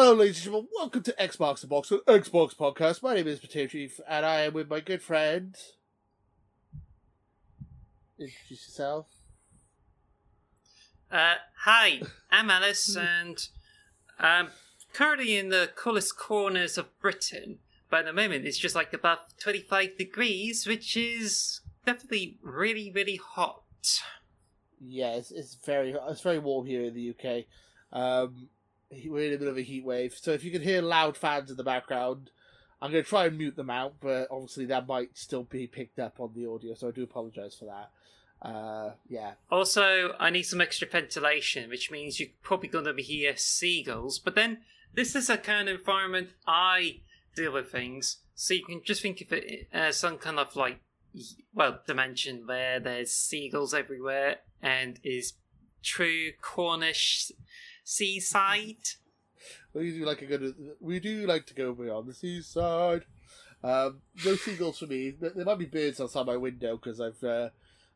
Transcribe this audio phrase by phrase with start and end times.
[0.00, 0.68] Hello, ladies and gentlemen.
[0.76, 3.02] Welcome to Xbox the Box, the Xbox podcast.
[3.02, 5.56] My name is Potato Chief, and I am with my good friend.
[8.16, 9.06] Introduce yourself.
[11.10, 11.34] Uh,
[11.64, 13.48] hi, I'm Alice, and
[14.20, 14.50] I'm
[14.92, 17.58] currently in the coolest corners of Britain.
[17.90, 23.16] But at the moment, it's just like above 25 degrees, which is definitely really, really
[23.16, 23.64] hot.
[24.80, 27.46] Yeah, it's, it's very it's very warm here in the UK.
[27.92, 28.48] Um,
[28.90, 31.50] we're in a bit of a heat wave, so if you can hear loud fans
[31.50, 32.30] in the background,
[32.80, 33.94] I'm going to try and mute them out.
[34.00, 37.54] But obviously, that might still be picked up on the audio, so I do apologise
[37.54, 37.90] for that.
[38.40, 39.32] Uh, yeah.
[39.50, 44.18] Also, I need some extra ventilation, which means you're probably going to hear seagulls.
[44.18, 44.58] But then,
[44.94, 47.00] this is a kind of environment I
[47.34, 50.80] deal with things, so you can just think of it as some kind of like,
[51.52, 55.34] well, dimension where there's seagulls everywhere and is
[55.82, 57.32] true Cornish
[57.88, 58.86] seaside.
[59.72, 60.54] We do like a good.
[60.80, 63.04] We do like to go beyond the seaside.
[63.64, 65.10] Um, no seagulls for me.
[65.10, 67.48] There might be birds outside my window because I've uh,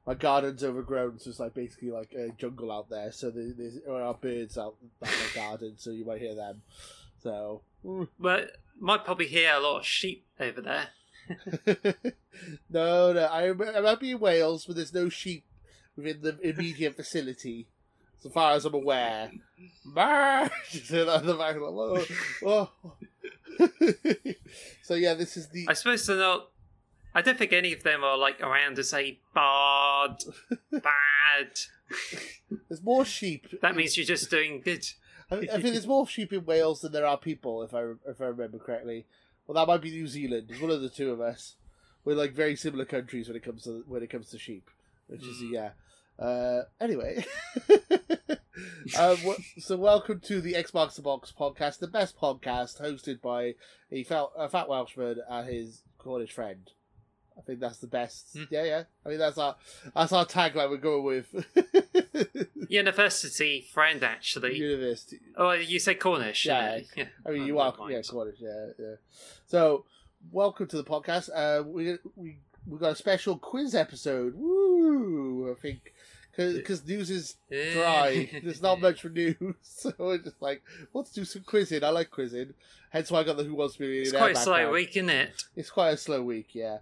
[0.06, 3.12] my garden's overgrown, so it's like basically like a jungle out there.
[3.12, 6.62] So there, there's, there are birds out in my garden, so you might hear them.
[7.22, 7.62] So,
[8.18, 10.88] but might probably hear a lot of sheep over there.
[12.70, 15.44] no, no, I, I might be in Wales, but there's no sheep
[15.96, 17.68] within the immediate vicinity,
[18.22, 19.30] so far as I'm aware.
[24.82, 25.66] so yeah, this is the.
[25.68, 26.48] I suppose they're not.
[27.14, 30.18] I don't think any of them are like around to say bad,
[30.72, 31.58] bad.
[32.68, 33.48] There's more sheep.
[33.60, 34.86] That means you're just doing good.
[35.30, 38.20] I, I think there's more sheep in Wales than there are people, if I if
[38.20, 39.06] I remember correctly.
[39.46, 40.46] Well, that might be New Zealand.
[40.48, 41.56] It's one of the two of us.
[42.04, 44.70] We're like very similar countries when it comes to when it comes to sheep,
[45.08, 45.54] which is hmm.
[45.54, 45.70] yeah.
[46.22, 47.24] Uh, anyway,
[48.96, 49.16] um,
[49.58, 53.54] so welcome to the Xbox the Box podcast, the best podcast hosted by
[53.90, 56.70] a fat, a fat Welshman and his Cornish friend.
[57.36, 58.36] I think that's the best.
[58.36, 58.46] Mm.
[58.52, 58.82] Yeah, yeah.
[59.04, 59.56] I mean, that's our
[59.96, 61.44] that's our tagline we're going with.
[62.68, 64.56] University friend, actually.
[64.56, 65.18] University.
[65.36, 66.46] Oh, you say Cornish?
[66.46, 66.78] Yeah.
[66.96, 67.06] yeah.
[67.26, 68.36] I mean, you are yeah Cornish.
[68.38, 68.94] Yeah, yeah.
[69.48, 69.86] So,
[70.30, 71.30] welcome to the podcast.
[71.34, 74.34] Uh, we we we got a special quiz episode.
[74.36, 75.50] Woo!
[75.50, 75.91] I think
[76.36, 78.30] because news is dry.
[78.42, 80.62] There's not much for news, so we're just like,
[80.94, 81.84] let's do some quizzing.
[81.84, 82.54] I like quizzing.
[82.90, 84.10] Hence why I got the Who Wants to Be a Millionaire.
[84.10, 85.44] It's quite a slow week, isn't it?
[85.56, 86.78] It's quite a slow week, yeah.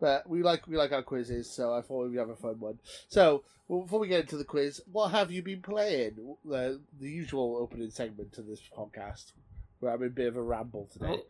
[0.00, 2.78] But we like we like our quizzes, so I thought we'd have a fun one.
[3.08, 6.36] So well, before we get into the quiz, what have you been playing?
[6.44, 9.32] The the usual opening segment to this podcast,
[9.80, 11.06] where I'm in a bit of a ramble today.
[11.06, 11.24] Well,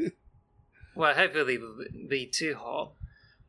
[0.00, 0.10] oh.
[0.94, 2.92] well hopefully it won't be too hot.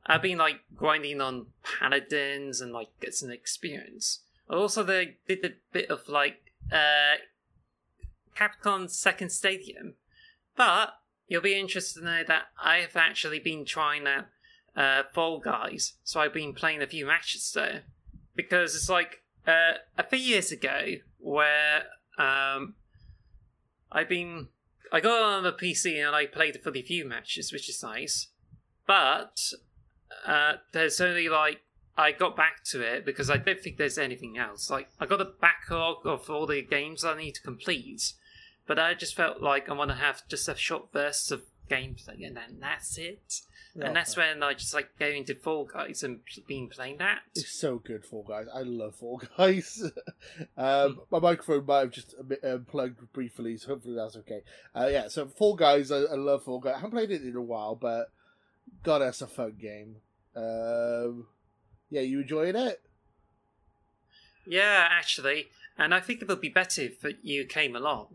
[0.06, 4.20] I've been like grinding on paladins and like get some experience.
[4.50, 7.18] Also, they did a bit of like uh,
[8.36, 9.94] Capcom Second Stadium,
[10.56, 10.94] but
[11.28, 14.26] you'll be interested to know that I have actually been trying out
[14.76, 15.94] uh, Fall Guys.
[16.04, 17.84] So I've been playing a few matches there
[18.36, 21.84] because it's like uh, a few years ago where
[22.18, 22.76] um,
[23.92, 24.48] I've been
[24.92, 28.28] I got on the PC and I played for the few matches, which is nice.
[28.88, 29.54] But
[30.26, 31.62] uh, there's only like
[31.98, 34.70] I got back to it because I don't think there's anything else.
[34.70, 38.14] Like I got a backlog of all the games I need to complete,
[38.68, 42.26] but I just felt like I want to have just a short burst of gameplay,
[42.26, 43.42] and then that's it.
[43.82, 47.20] And that's when I just like go into Fall Guys and been playing that.
[47.36, 48.48] It's so good, Fall Guys.
[48.54, 49.82] I love Fall Guys.
[50.58, 50.98] um, mm.
[51.12, 54.42] My microphone might have just unplugged um, briefly, so hopefully that's okay.
[54.76, 56.74] Uh, yeah, so Fall Guys, I, I, love Fall Guys.
[56.76, 58.12] I haven't played it in a while, but
[58.84, 59.98] God, that's a fun game.
[60.36, 61.28] Um,
[61.90, 62.82] yeah, you enjoying it?
[64.46, 65.48] Yeah, actually,
[65.78, 68.08] and I think it would be better if you came along.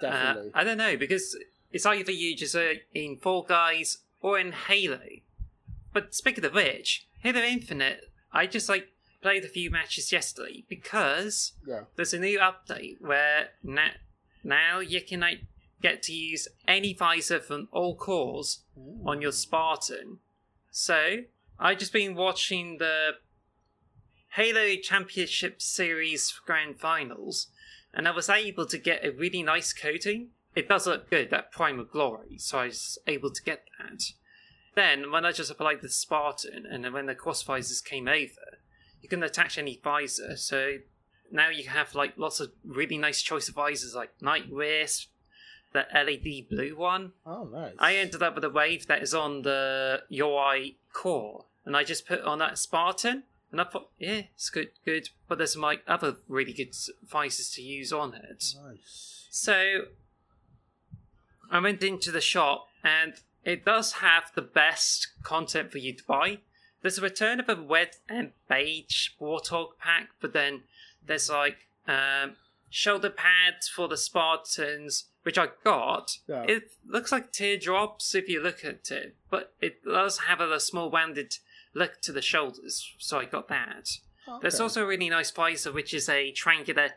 [0.00, 0.50] Definitely.
[0.54, 1.36] Uh, I don't know because
[1.72, 5.00] it's either you just uh, in Fall Guys or in Halo.
[5.92, 8.88] But speaking of which, Halo Infinite, I just like
[9.20, 11.82] played a few matches yesterday because yeah.
[11.96, 13.90] there's a new update where now,
[14.42, 15.40] now you can like
[15.82, 19.02] get to use any visor from all cores Ooh.
[19.04, 20.18] on your Spartan
[20.72, 21.18] so
[21.60, 23.12] I've just been watching the
[24.30, 27.48] Halo Championship Series Grand Finals,
[27.92, 30.30] and I was able to get a really nice coating.
[30.56, 34.02] It does look good, that Primal Glory, so I was able to get that.
[34.74, 38.58] Then, when I just applied the Spartan, and then when the cross visors came over,
[39.02, 40.78] you can attach any visor, so
[41.30, 45.10] now you have like lots of really nice choice of visors like Night Wisp,
[45.72, 47.12] the LED blue one.
[47.26, 47.74] Oh, nice.
[47.78, 52.06] I ended up with a wave that is on the UI core, and I just
[52.06, 55.10] put on that Spartan, And I thought, yeah, it's good, good.
[55.28, 56.74] But there's like other really good
[57.06, 58.44] visors to use on it.
[58.64, 59.26] Nice.
[59.30, 59.86] So
[61.50, 63.14] I went into the shop and
[63.44, 66.38] it does have the best content for you to buy.
[66.80, 70.62] There's a return of a red and beige warthog pack, but then
[71.06, 72.36] there's like um,
[72.70, 76.18] shoulder pads for the Spartans, which I got.
[76.28, 76.44] Yeah.
[76.48, 80.90] It looks like teardrops if you look at it, but it does have a, small
[80.90, 81.34] rounded
[81.74, 83.88] look to the shoulders, so I got that.
[84.40, 86.90] There's also a really nice visor, which is a triangular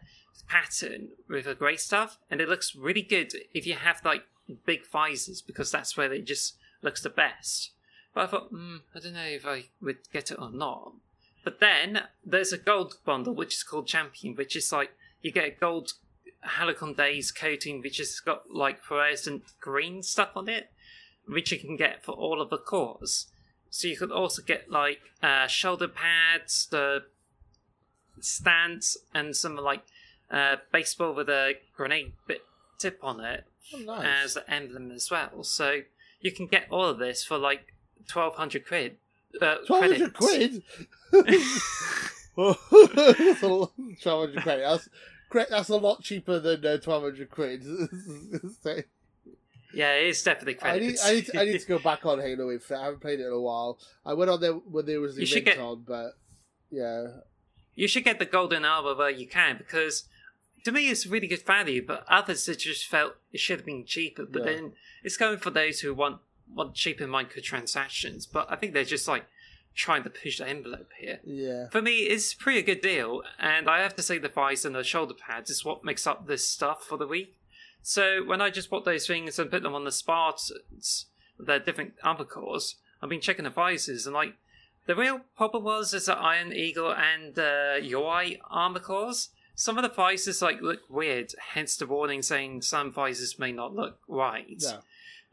[0.48, 4.24] pattern with a grey stuff, and it looks really good if you have like
[4.66, 7.72] big visors because that's where it just looks the best.
[8.13, 10.94] But I thought, mm, I don't know if I would get it or not.
[11.44, 14.92] But then there's a gold bundle which is called Champion, which is like
[15.22, 15.94] you get a gold
[16.46, 20.72] Helicon Days coating, which has got like fluorescent green stuff on it,
[21.28, 23.28] which you can get for all of the cores.
[23.70, 27.04] So you could also get like uh, shoulder pads, the
[28.20, 29.84] stance, and some like
[30.32, 32.42] uh, baseball with a grenade bit
[32.78, 34.06] tip on it Oh, nice.
[34.26, 35.44] as an emblem as well.
[35.44, 35.82] So
[36.22, 37.74] you can get all of this for like
[38.08, 38.98] twelve hundred quid.
[39.42, 40.64] Uh, Twelve hundred quid.
[41.12, 41.28] that's
[42.38, 42.56] a
[44.02, 44.60] twelve hundred quid.
[44.62, 44.90] That's
[45.30, 45.50] great.
[45.50, 47.63] That's a lot cheaper than uh, twelve hundred quid.
[48.62, 48.77] So,
[49.74, 50.95] yeah, it is definitely I need.
[51.04, 52.80] I need, to, I need to go back on Halo Infinite.
[52.80, 53.77] I haven't played it in a while.
[54.06, 56.12] I went on there when there was the event get- on, but
[56.72, 57.07] yeah,
[57.75, 60.07] you should get the golden armor where you can because
[60.63, 61.86] to me it's really good value.
[61.86, 64.25] But others it just felt it should have been cheaper.
[64.25, 64.54] But Yeah.
[64.54, 64.74] then
[65.04, 66.22] it's going for those who want
[66.54, 68.27] want cheaper microtransactions.
[68.31, 69.25] But I think they're just like
[69.75, 71.19] trying to push the envelope here.
[71.24, 71.68] yeah.
[71.69, 74.75] For me, it's pretty a good deal, and I have to say the visor and
[74.75, 77.36] the shoulder pads is what makes up this stuff for the week.
[77.83, 81.06] So when I just bought those things and put them on the Spartans,
[81.39, 84.33] their different armor cores, I've been checking the visors, and like
[84.86, 89.30] the real problem was is that Iron Eagle and uh, UI armor cores.
[89.57, 93.74] Some of the visors like look weird, hence the warning saying some visors may not
[93.74, 94.45] look right.
[94.57, 94.77] Yeah.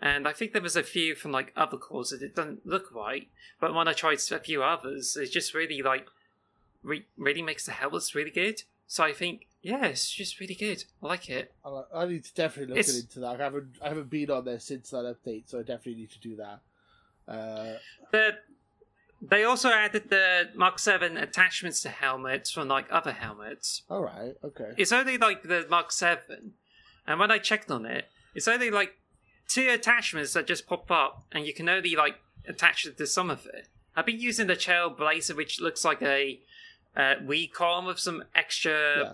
[0.00, 2.92] And I think there was a few from like other cores that it doesn't look
[2.92, 3.28] right.
[3.60, 6.06] But when I tried a few others, it just really like
[6.82, 8.62] re- really makes the helmets really good.
[8.88, 10.84] So I think yeah, it's just really good.
[11.02, 11.52] I like it.
[11.64, 13.40] I, like- I need to definitely look It's- into that.
[13.40, 16.18] I haven't I haven't been on there since that update, so I definitely need to
[16.20, 16.60] do that.
[17.28, 17.78] Uh,
[18.10, 18.38] The
[19.24, 23.82] they also added the Mark Seven attachments to helmets from like other helmets.
[23.88, 24.72] all right, okay.
[24.76, 26.54] It's only like the Mark Seven,
[27.06, 28.98] and when I checked on it, it's only like
[29.52, 32.16] two attachments that just pop up, and you can only like
[32.48, 33.68] attach it to some of it.
[33.94, 36.40] I've been using the Trailblazer, which looks like a
[36.96, 39.12] uh, Wii column with some extra Yeah.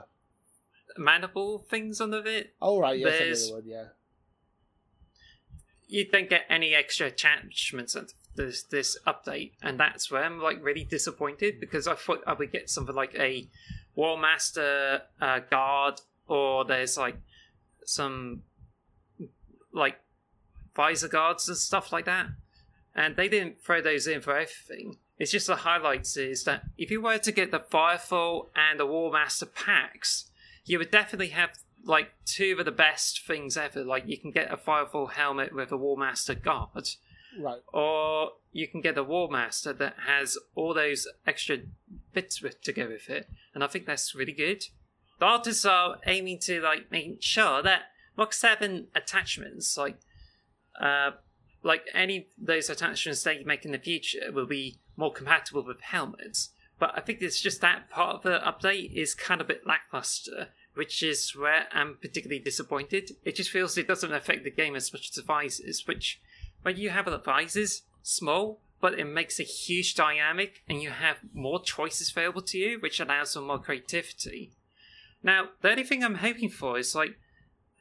[0.97, 2.55] mandible things under it.
[2.61, 3.85] All right, yes, There's- another one, yeah.
[5.91, 10.63] You don't get any extra attachments at this this update, and that's where I'm like
[10.63, 13.49] really disappointed because I thought I would get something like a
[13.95, 17.17] War Master uh, guard, or there's like
[17.87, 18.43] some
[19.73, 19.97] like
[20.79, 22.29] visor guards and stuff like that,
[22.95, 24.97] and they didn't throw those in for everything.
[25.19, 28.87] It's just the highlights is that if you were to get the Firefall and the
[28.87, 30.31] War Master packs,
[30.65, 31.51] you would definitely have
[31.85, 33.83] like two of the best things ever.
[33.83, 36.91] Like you can get a Firefall helmet with a War Master guard,
[37.37, 37.61] Right.
[37.73, 41.59] or you can get a War Master that has all those extra
[42.15, 44.63] bits with to go with it, and I think that's really good.
[45.19, 47.83] The artists are aiming to like make sure that
[48.17, 49.99] Mark Seven attachments, like
[50.81, 51.13] uh,
[51.63, 56.51] like any those attachments they make in the future, will be more compatible with helmets.
[56.79, 59.67] But I think it's just that part of the update is kind of a bit
[59.67, 63.11] lackluster, which is where I'm particularly disappointed.
[63.25, 66.21] It just feels it doesn't affect the game as much as the visors, which
[66.63, 71.17] when you have the visors small, but it makes a huge dynamic and you have
[71.33, 74.53] more choices available to you, which allows for more creativity.
[75.23, 77.19] Now, the only thing I'm hoping for is like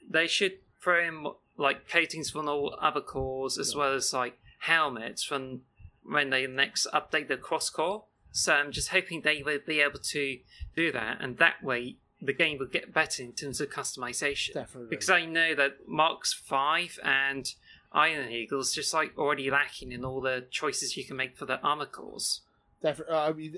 [0.09, 1.27] they should throw in
[1.57, 5.61] like coatings from all other cores as well as like helmets from
[6.03, 8.03] when they next update the cross core.
[8.31, 10.39] So I'm just hoping they will be able to
[10.75, 14.53] do that, and that way the game will get better in terms of customization.
[14.53, 14.89] Definitely.
[14.89, 17.51] Because I know that Marks Five and
[17.91, 21.59] Iron Eagle's just like already lacking in all the choices you can make for the
[21.61, 22.41] armor cores.
[22.81, 23.15] Definitely.
[23.15, 23.55] Uh, I mean,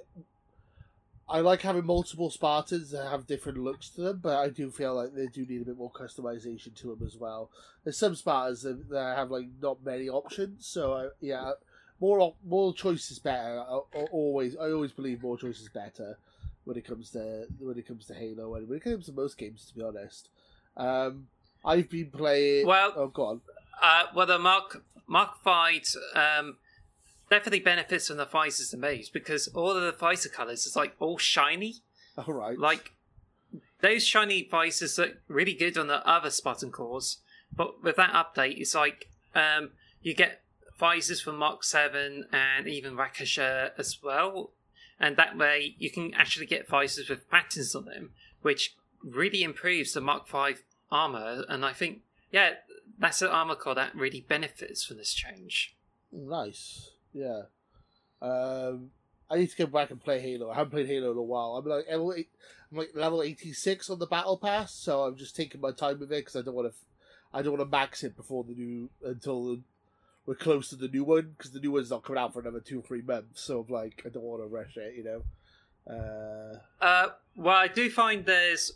[1.30, 4.96] I like having multiple Spartans that have different looks to them, but I do feel
[4.96, 7.52] like they do need a bit more customization to them as well.
[7.84, 11.52] There's some Spartans that, that have like not many options, so I, yeah,
[12.00, 13.60] more op- more choice is better.
[13.60, 16.18] I, I always, I always believe more choice is better
[16.64, 19.38] when it comes to when it comes to Halo and when it comes to most
[19.38, 20.30] games, to be honest.
[20.78, 21.28] Um,
[21.64, 22.66] I've been playing.
[22.66, 23.42] Well- oh, go on.
[23.82, 25.84] Uh, well, the Mark Mark Five,
[26.16, 26.58] um,
[27.30, 30.96] definitely benefits from the visors the most because all of the visor colors is like
[31.00, 31.76] all shiny.
[32.18, 32.60] All right.
[32.60, 32.92] Like
[33.82, 37.20] those shiny visors look really good on the other Spartan cores,
[37.56, 39.72] but with that update, it's like um,
[40.02, 40.42] you get
[40.78, 44.52] visors from Mark Seven and even Rakshasa as well,
[45.00, 49.94] and that way you can actually get visors with patterns on them, which really improves
[49.94, 51.46] the Mark Five armor.
[51.48, 52.56] And I think, yeah,
[52.98, 55.76] that's an armor core that really benefits from this change.
[56.12, 56.92] Nice.
[57.14, 57.44] Yeah.
[58.22, 58.92] Um,
[59.30, 60.50] I need to go back and play Halo.
[60.50, 61.56] I haven't played Halo in a while.
[61.56, 62.30] I'm like level eight,
[62.72, 66.00] I'm like level eighty six on the battle pass, so I'm just taking my time
[66.00, 66.78] with it because I don't want to,
[67.34, 69.62] I don't want to max it before the new until the,
[70.26, 72.60] we're close to the new one because the new one's not coming out for another
[72.60, 73.42] two or three months.
[73.42, 75.24] So I'm like, I don't want to rush it, you know.
[75.88, 78.74] Uh, Uh, well, I do find there's,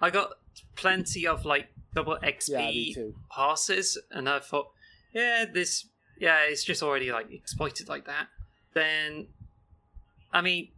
[0.00, 0.32] I got
[0.76, 4.70] plenty of like double XP yeah, passes, and I thought,
[5.12, 5.86] yeah, this,
[6.22, 8.28] yeah, it's just already like exploited like that.
[8.74, 9.26] Then,
[10.32, 10.68] I mean,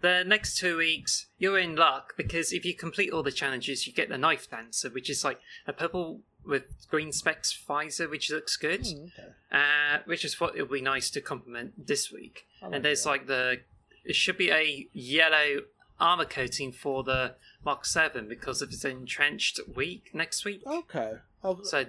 [0.00, 3.92] the next two weeks you're in luck because if you complete all the challenges, you
[3.92, 8.56] get the knife dancer, which is like a purple with green specks visor, which looks
[8.56, 8.84] good.
[8.84, 9.28] Hmm, okay.
[9.52, 12.46] Uh, which is what it would be nice to complement this week.
[12.60, 13.10] Like and there's that.
[13.10, 13.60] like the
[14.04, 15.60] it should be a yellow
[16.00, 20.62] armor coating for the Mark Seven because of its entrenched week next week.
[20.66, 21.12] Okay.
[21.44, 21.86] I'll, So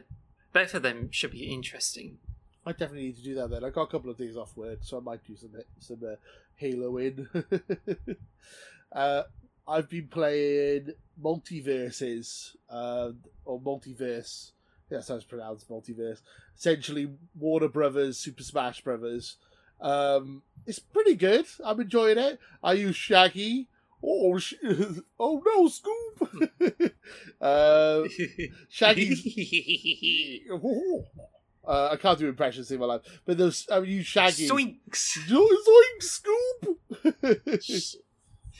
[0.53, 2.19] both of them should be interesting.
[2.67, 3.63] I definitely need to do that then.
[3.63, 6.15] I got a couple of days off work, so I might do some some uh,
[6.55, 7.27] Halo in.
[8.91, 9.23] uh,
[9.65, 13.11] I've been playing MultiVersus, uh,
[13.45, 14.51] or multiverse.
[14.89, 16.19] Yeah, that's pronounced, multiverse.
[16.57, 17.09] Essentially,
[17.39, 19.37] Warner Brothers, Super Smash Brothers.
[19.79, 21.45] Um, it's pretty good.
[21.63, 22.37] I'm enjoying it.
[22.61, 23.69] I use Shaggy.
[24.03, 24.55] Oh, sh-
[25.19, 26.93] oh no, Scoop!
[27.41, 28.03] uh,
[28.69, 29.21] Shaggy's
[31.67, 34.47] Uh, I can't do impressions in my life, but there's I mean, you Shaggy.
[34.47, 35.17] Zoinks!
[35.27, 36.79] Zoink, Scoop.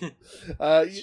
[0.59, 1.01] uh, you,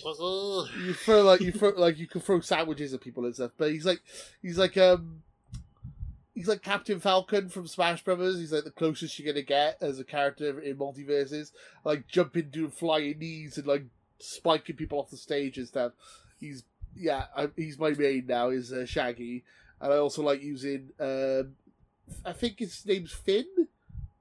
[0.84, 3.70] you throw like you throw like you can throw sandwiches at people and stuff, but
[3.70, 4.00] he's like
[4.42, 5.22] he's like um
[6.34, 8.38] he's like Captain Falcon from Smash Brothers.
[8.38, 11.52] He's like the closest you're gonna get as a character in MultiVersus,
[11.84, 13.84] like jumping, doing flying knees, and like
[14.18, 15.92] spiking people off the stage and stuff.
[16.38, 16.64] He's
[16.96, 18.50] yeah, I, he's my main now.
[18.50, 19.44] Is uh, Shaggy,
[19.80, 20.90] and I also like using.
[21.00, 21.56] Um,
[22.24, 23.46] I think his name's Finn.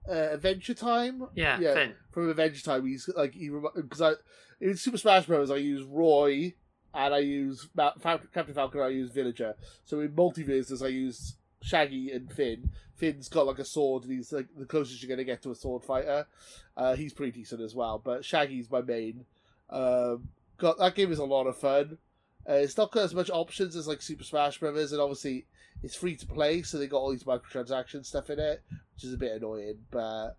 [0.07, 1.27] Uh, Adventure Time.
[1.35, 1.73] Yeah, Yeah.
[1.73, 1.93] Finn.
[2.11, 4.13] From Adventure Time, he's like he because I
[4.59, 5.49] in Super Smash Bros.
[5.51, 6.53] I use Roy
[6.93, 8.81] and I use Fal- Captain Falcon.
[8.81, 9.55] I use Villager.
[9.85, 12.69] So in MultiVersus, I use Shaggy and Finn.
[12.95, 15.55] Finn's got like a sword, and he's like the closest you're gonna get to a
[15.55, 16.27] sword fighter.
[16.77, 19.25] Uh, he's pretty decent as well, but Shaggy's my main.
[19.69, 21.97] Um, got that game is a lot of fun.
[22.47, 25.45] Uh, it's not got as much options as like Super Smash Brothers, and obviously
[25.81, 28.61] it's free to play, so they got all these microtransaction stuff in it,
[28.93, 29.77] which is a bit annoying.
[29.91, 30.35] But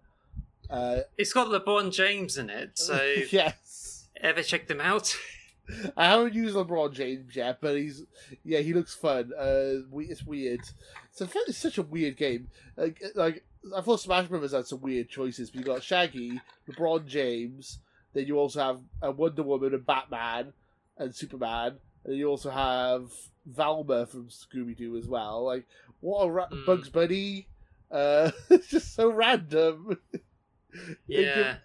[0.71, 5.17] uh, It's got LeBron James in it, so yes, ever checked him out?
[5.97, 8.05] I haven't used LeBron James yet, but he's
[8.45, 9.33] yeah, he looks fun.
[9.33, 10.61] Uh, we, it's weird.
[11.11, 12.49] It's, a, it's such a weird game.
[12.77, 13.45] Like, like
[13.75, 15.51] I thought Smash Brothers had some weird choices.
[15.51, 17.79] But you got Shaggy, LeBron James.
[18.13, 20.53] Then you also have a Wonder Woman and Batman
[20.99, 21.79] and Superman.
[22.05, 23.11] And you also have
[23.47, 25.45] Velma from Scooby Doo as well.
[25.45, 25.67] Like
[26.01, 26.67] what a ra- Mm.
[26.67, 27.49] Bugs Bunny.
[27.91, 29.99] Uh, it's just so random.
[31.07, 31.57] Yeah.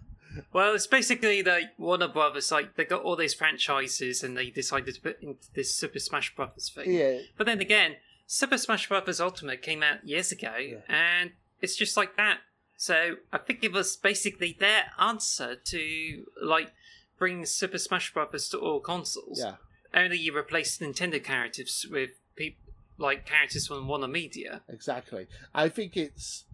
[0.54, 4.94] Well, it's basically like Warner Brothers, like they got all these franchises and they decided
[4.96, 6.94] to put into this Super Smash Brothers thing.
[6.94, 7.96] yeah, But then again,
[8.28, 10.54] Super Smash Brothers Ultimate came out years ago,
[10.88, 11.32] and
[11.62, 12.38] it's just like that.
[12.78, 16.72] So I think it was basically their answer to like
[17.18, 19.40] bring Super Smash Brothers to all consoles.
[19.44, 19.56] yeah.
[19.94, 22.58] Only you replace Nintendo characters with peop
[22.98, 24.62] like characters from Warner Media.
[24.70, 25.28] Exactly.
[25.54, 26.46] I think it's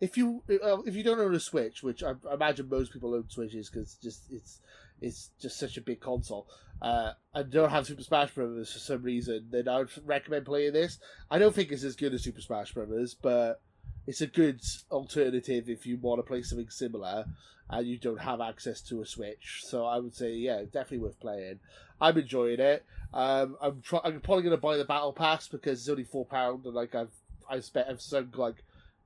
[0.00, 3.14] if you uh, if you don't own a Switch, which I, I imagine most people
[3.14, 4.60] own Switches because just it's
[5.00, 6.46] it's just such a big console,
[6.82, 10.72] uh, and don't have Super Smash Brothers for some reason, then I would recommend playing
[10.72, 10.98] this.
[11.30, 13.60] I don't think it's as good as Super Smash Brothers, but
[14.08, 14.60] it's a good
[14.90, 17.26] alternative if you want to play something similar
[17.68, 19.60] and you don't have access to a Switch.
[19.64, 21.60] So I would say, yeah, definitely worth playing.
[22.00, 22.86] I'm enjoying it.
[23.12, 26.64] Um, I'm try- I'm probably gonna buy the battle pass because it's only four pound,
[26.64, 27.12] and like I've
[27.50, 28.64] I've spent I've sunk like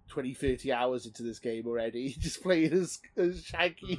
[0.08, 3.98] 20, 30 hours into this game already, just playing as, as Shaggy.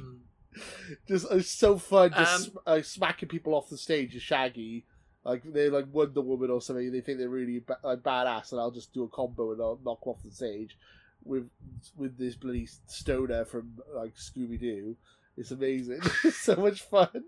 [1.08, 4.86] Just it's so fun, just Um, uh, smacking people off the stage as Shaggy.
[5.24, 6.92] Like they're like Wonder Woman or something.
[6.92, 9.80] They think they're really ba- like badass, and I'll just do a combo and I'll
[9.84, 10.76] knock off the stage
[11.24, 11.48] with
[11.96, 14.96] with this bloody stoner from like Scooby Doo.
[15.36, 16.00] It's amazing.
[16.24, 17.24] it's so much fun.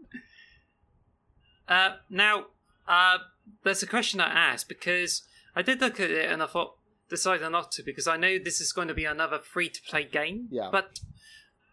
[1.67, 2.47] Uh, now,
[2.87, 3.19] uh,
[3.65, 5.23] there's a question I asked because
[5.57, 6.77] I did look at it and I thought,
[7.09, 10.05] decided not to because I know this is going to be another free to play
[10.05, 10.49] game.
[10.51, 10.69] Yeah.
[10.71, 11.01] But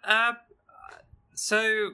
[0.04, 0.34] uh,
[1.34, 1.92] so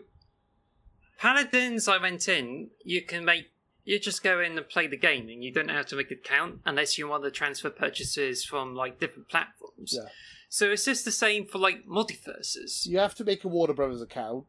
[1.18, 2.70] Paladins, I went in.
[2.84, 3.52] You can make
[3.90, 6.24] you just go in and play the game, and you don't have to make it
[6.24, 9.96] count unless you want to transfer purchases from like different platforms.
[9.98, 10.10] Yeah.
[10.48, 12.86] So is this the same for like MultiVersus?
[12.86, 14.46] You have to make a Warner Brothers account.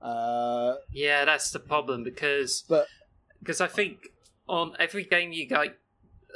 [0.00, 2.86] Uh, Yeah, that's the problem because but
[3.40, 4.08] because I think
[4.48, 5.64] on every game you go,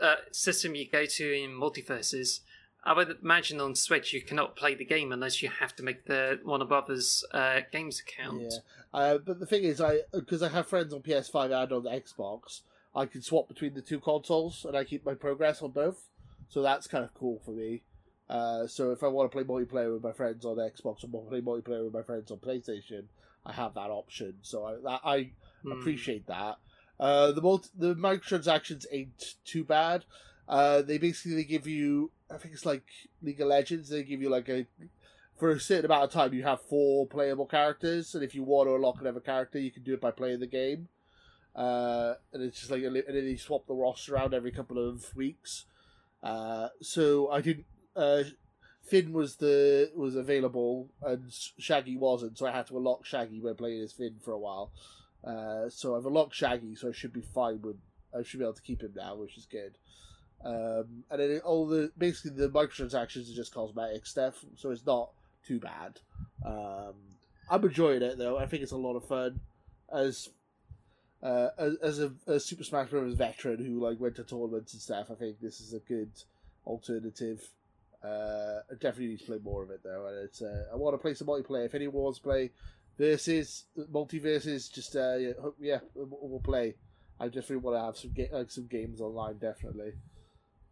[0.03, 2.41] uh, system you go to in MultiVersus,
[2.83, 6.07] I would imagine on Switch you cannot play the game unless you have to make
[6.07, 8.43] the Warner Brothers uh, games account.
[8.43, 8.59] yeah,
[8.97, 11.91] uh, but the thing is, I because I have friends on PS5 and on the
[11.91, 12.63] Xbox,
[12.95, 16.09] I can swap between the two consoles, and I keep my progress on both.
[16.49, 17.83] So that's kind of cool for me.
[18.29, 21.41] Uh, so if I want to play multiplayer with my friends on Xbox or play
[21.41, 23.05] multiplayer with my friends on PlayStation,
[23.45, 24.35] I have that option.
[24.43, 25.31] So I that, I
[25.63, 25.73] Hmm.
[25.73, 26.57] appreciate that.
[26.99, 30.05] Uh, the multi- the microtransactions ain't too bad.
[30.49, 32.85] Uh, they basically give you, I think it's like
[33.23, 33.89] League of Legends.
[33.89, 34.67] They give you like a
[35.37, 36.35] for a certain amount of time.
[36.35, 39.83] You have four playable characters, and if you want to unlock another character, you can
[39.83, 40.89] do it by playing the game.
[41.55, 45.15] Uh, and it's just like, and then they swap the roster around every couple of
[45.17, 45.65] weeks.
[46.23, 47.67] Uh, so I didn't.
[47.95, 48.25] Uh,
[48.83, 51.25] Finn was the was available and
[51.59, 54.71] Shaggy wasn't, so I had to unlock Shaggy by playing as Finn for a while.
[55.25, 57.77] Uh, so I've unlocked Shaggy, so I should be fine with.
[58.17, 59.77] I should be able to keep him now, which is good.
[60.45, 65.11] Um, and then all the basically the microtransactions are just cosmetic stuff, so it's not
[65.47, 66.01] too bad.
[66.45, 66.95] Um,
[67.51, 68.39] I'm enjoying it though.
[68.39, 69.41] I think it's a lot of fun.
[69.93, 70.29] As
[71.23, 73.15] uh, as, as a, a Super Smash Bros.
[73.15, 76.11] veteran who like went to tournaments and stuff, I think this is a good
[76.67, 77.49] alternative.
[78.05, 80.95] Uh, I definitely need to play more of it though, and it's uh, I want
[80.95, 81.67] to play some multiplayer.
[81.67, 82.51] If anyone wants to play
[82.99, 85.17] versus MultiVersus, just uh,
[85.59, 86.75] yeah, we'll play.
[87.19, 89.39] I definitely want to have some ga- like some games online.
[89.39, 89.93] Definitely,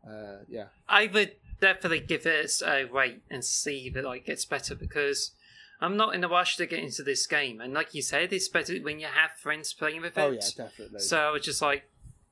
[0.07, 4.45] uh, yeah, I would definitely give it a wait and see if it like gets
[4.45, 5.33] better because
[5.81, 7.61] I'm not in a rush to get into this game.
[7.61, 10.21] And like you said, it's better when you have friends playing with it.
[10.21, 11.01] oh yeah, definitely.
[11.01, 11.85] So I was just like,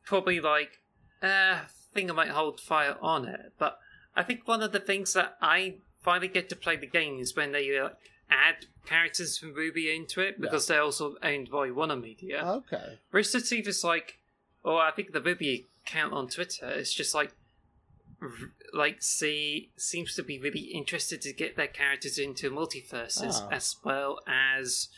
[0.05, 0.81] probably like,
[1.23, 1.61] uh, I
[1.95, 3.53] think I might hold fire on it.
[3.59, 3.79] But
[4.15, 7.35] I think one of the things that I finally get to play the game is
[7.35, 7.91] when they uh,
[8.31, 12.43] add characters from RWBY into it because they're also owned by Warner Media.
[12.45, 14.19] okay, Rooster Teeth is like,
[14.63, 17.33] or I think the RWBY account on Twitter is just like,
[18.73, 23.49] like see seems to be really interested to get their characters into MultiVersus Ah.
[23.51, 24.89] as well as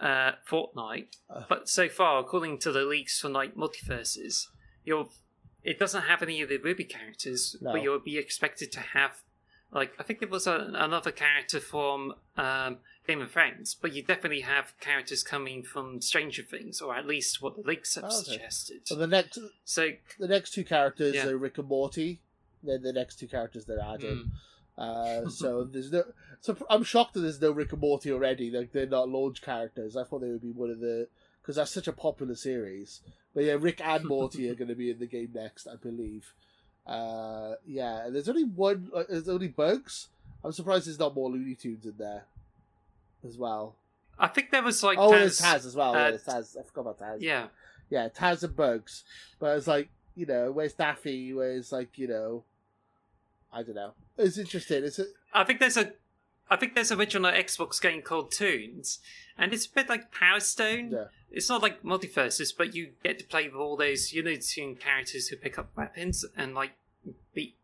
[0.00, 1.16] uh, Fortnite.
[1.30, 1.44] Uh.
[1.48, 4.46] but so far, according to the leaks from like MultiVersus,
[4.84, 5.10] you'll
[5.64, 7.72] it doesn't have any of the RWBY characters, No.
[7.72, 9.22] but you'll be expected to have
[9.72, 14.02] like I think there was a, another character from um, Game of Thrones, but you
[14.02, 18.08] definitely have characters coming from Stranger Things, or at least what the leaks have Oh,
[18.20, 18.32] okay.
[18.32, 18.80] suggested.
[18.84, 21.26] so the next So the next two characters Yeah.
[21.28, 22.20] are Rick and Morty.
[22.66, 24.30] They're the next two characters they're adding.
[24.78, 26.04] mm, Uh, so there's no.
[26.40, 28.50] So I'm shocked that there's no Rick and Morty already.
[28.50, 29.96] Like they're not launch characters.
[29.96, 31.08] I thought they would be one of the
[31.42, 33.00] because that's such a popular series.
[33.34, 36.32] But yeah, Rick and Morty are going to be in the game next, I believe.
[36.86, 38.90] Uh, yeah, and there's only one.
[38.94, 40.08] Uh, there's only bugs.
[40.44, 42.24] I'm surprised there's not more Looney Tunes in there
[43.26, 43.74] as well.
[44.18, 45.94] I think there was like oh, Taz- there's Taz as well.
[45.94, 46.56] yeah, there's Taz.
[46.58, 47.16] I forgot about Taz.
[47.20, 47.46] yeah.
[47.90, 49.04] yeah, Taz and bugs.
[49.38, 51.34] But it's like you know, where's Daffy?
[51.34, 52.44] Where's like you know,
[53.56, 53.92] I don't know.
[54.18, 54.84] It's interesting.
[54.84, 55.92] It's a, I think there's a
[56.48, 59.00] I think there's a original Xbox game called Loons,
[59.36, 60.90] and it's a bit like Power Stone.
[60.92, 61.04] Yeah.
[61.30, 65.36] It's not like MultiVersus, but you get to play with all those Unity characters who
[65.36, 66.72] pick up weapons and like
[67.34, 67.56] beat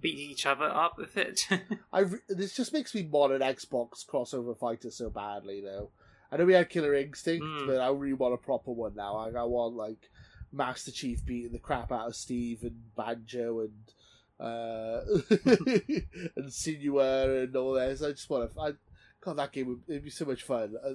[0.00, 1.46] beat each other up with it.
[1.92, 5.90] I this just makes me want an Xbox crossover fighter so badly, though.
[6.32, 7.66] I know we had Killer Instinct, Mm.
[7.68, 9.16] but I really want a proper one now.
[9.18, 10.10] Like, I want like
[10.52, 13.92] Master Chief beating the crap out of Steve and Banjo and
[14.38, 15.00] uh
[16.36, 18.02] and Senua and all this.
[18.02, 18.60] I just want to.
[18.60, 18.72] I
[19.20, 20.74] God, that game would it'd be so much fun.
[20.84, 20.94] Uh,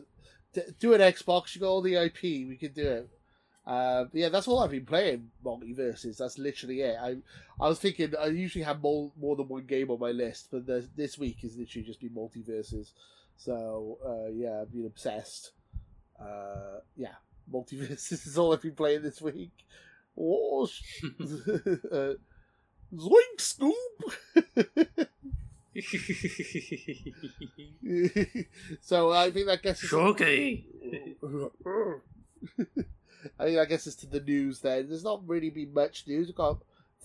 [0.54, 1.56] d- do an Xbox.
[1.56, 2.22] You got all the IP.
[2.24, 3.10] We could do it.
[3.66, 5.30] Uh, but yeah, that's all I've been playing.
[5.46, 6.18] MultiVersus.
[6.18, 6.98] That's literally it.
[7.00, 7.18] I
[7.60, 10.66] I was thinking I usually have more more than one game on my list, but
[10.66, 12.92] the, this week is literally just been MultiVersus.
[13.38, 15.52] So uh, yeah, I've been obsessed.
[16.20, 17.16] Uh, yeah,
[17.52, 19.52] MultiVersus is all I've been playing this week.
[20.18, 20.68] Oh,
[22.94, 23.76] Zoink Scoop.
[28.82, 29.90] so I think that gets us.
[29.90, 30.64] Shogi.
[33.40, 34.60] I think I guess it's to the news.
[34.60, 36.28] Then there's not really been much news.
[36.28, 36.58] We've got,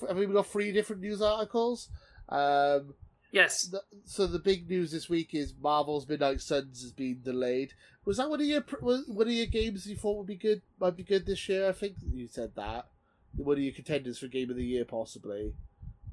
[0.09, 1.89] I mean, we've got three different news articles.
[2.29, 2.95] Um,
[3.33, 3.65] Yes.
[3.65, 7.75] the, so the big news this week is Marvel's Midnight Suns has been delayed.
[8.07, 10.63] Was that one of your was- one of your games you thought would be good?
[10.81, 11.69] Might be good this year.
[11.69, 12.87] I think you said that.
[13.35, 15.53] One of your contenders for Game of the Year, possibly.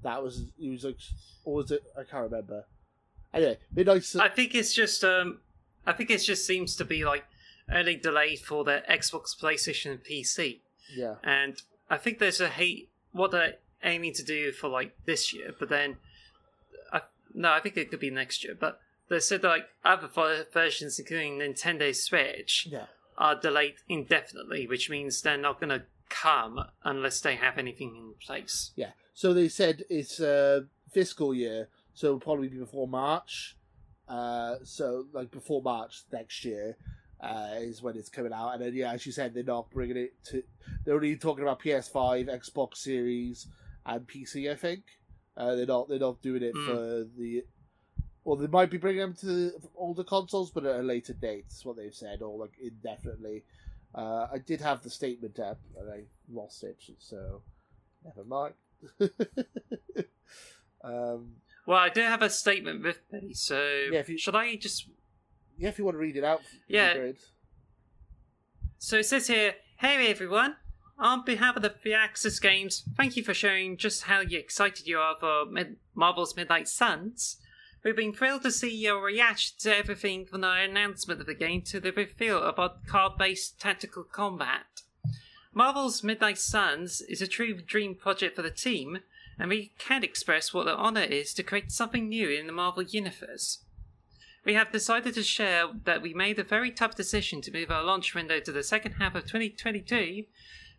[0.03, 0.97] That was he was like,
[1.45, 1.83] or was it?
[1.97, 2.65] I can't remember.
[3.33, 4.21] Anyway, Midnight Sun.
[4.21, 5.39] I think it's just um,
[5.85, 7.25] I think it just seems to be like
[7.71, 10.59] only delayed for the Xbox, PlayStation, and PC.
[10.95, 15.33] yeah, and I think there's a hate what they're aiming to do for like this
[15.33, 15.97] year, but then
[16.91, 17.01] I,
[17.33, 18.55] no, I think it could be next year.
[18.59, 22.85] But they said like other ver- versions, including Nintendo Switch, yeah,
[23.17, 25.83] are delayed indefinitely, which means they're not going to
[26.21, 28.71] come unless they have anything in place.
[28.76, 28.91] yeah.
[29.15, 33.56] So they said it's uh, fiscal year, so it'll probably be before March.
[34.08, 36.78] Uh, so like before March next year.
[37.21, 39.95] Uh, is when it's coming out, and then yeah, as you said, they're not bringing
[39.95, 40.43] it to.
[40.84, 43.47] They're only talking about PS5, Xbox Series,
[43.86, 44.52] and PC.
[44.52, 44.82] I think
[45.38, 45.88] uh, they're not.
[45.88, 46.65] They're not doing it Mm.
[46.65, 47.45] for the.
[48.26, 51.45] Well, they might be bringing them to the older consoles, but at a later date.
[51.47, 53.45] That's what they've said, or like indefinitely.
[53.95, 57.41] Uh, I did have the statement up, and I lost it, so
[58.03, 58.53] never mind.
[60.84, 64.88] um, Well, I do have a statement with me, so Yeah, you- should I just
[65.58, 67.12] yeah, if you want to read it out, Yeah.
[68.79, 70.56] So it says here, Hey everyone!
[70.97, 75.15] On behalf of the Firaxis Games, thank you for showing just how excited you are
[75.19, 77.38] for Mid- Marvel's Midnight Suns.
[77.84, 81.63] We've been thrilled to see your reaction to everything from the announcement of the game
[81.63, 84.84] to the reveal our card based tactical combat.
[85.54, 89.00] Marvel's Midnight Suns is a true dream project for the team,
[89.38, 92.84] and we can't express what an honour is to create something new in the Marvel
[92.84, 93.60] Universe.
[94.46, 97.84] We have decided to share that we made a very tough decision to move our
[97.84, 100.24] launch window to the second half of 2022.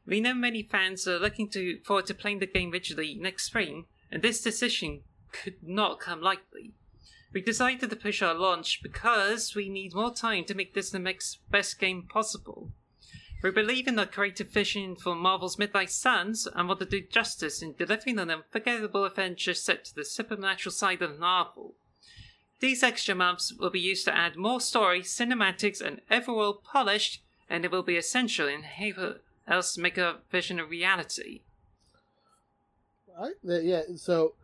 [0.06, 3.84] We know many fans are looking to, forward to playing the game digitally next spring,
[4.10, 6.72] and this decision could not come lightly.
[7.34, 11.16] We decided to push our launch because we need more time to make this the
[11.50, 12.70] best game possible.
[13.42, 17.60] We believe in the creative vision for Marvel's Midnight Suns and want to do justice
[17.60, 21.74] in delivering an unforgettable adventure set to the supernatural side of Marvel.
[22.60, 27.20] These extra months will be used to add more story, cinematics, and overall polish,
[27.50, 29.16] and it will be essential in how
[29.48, 31.40] else make a vision a reality.
[33.18, 33.34] Right?
[33.42, 34.34] Yeah, so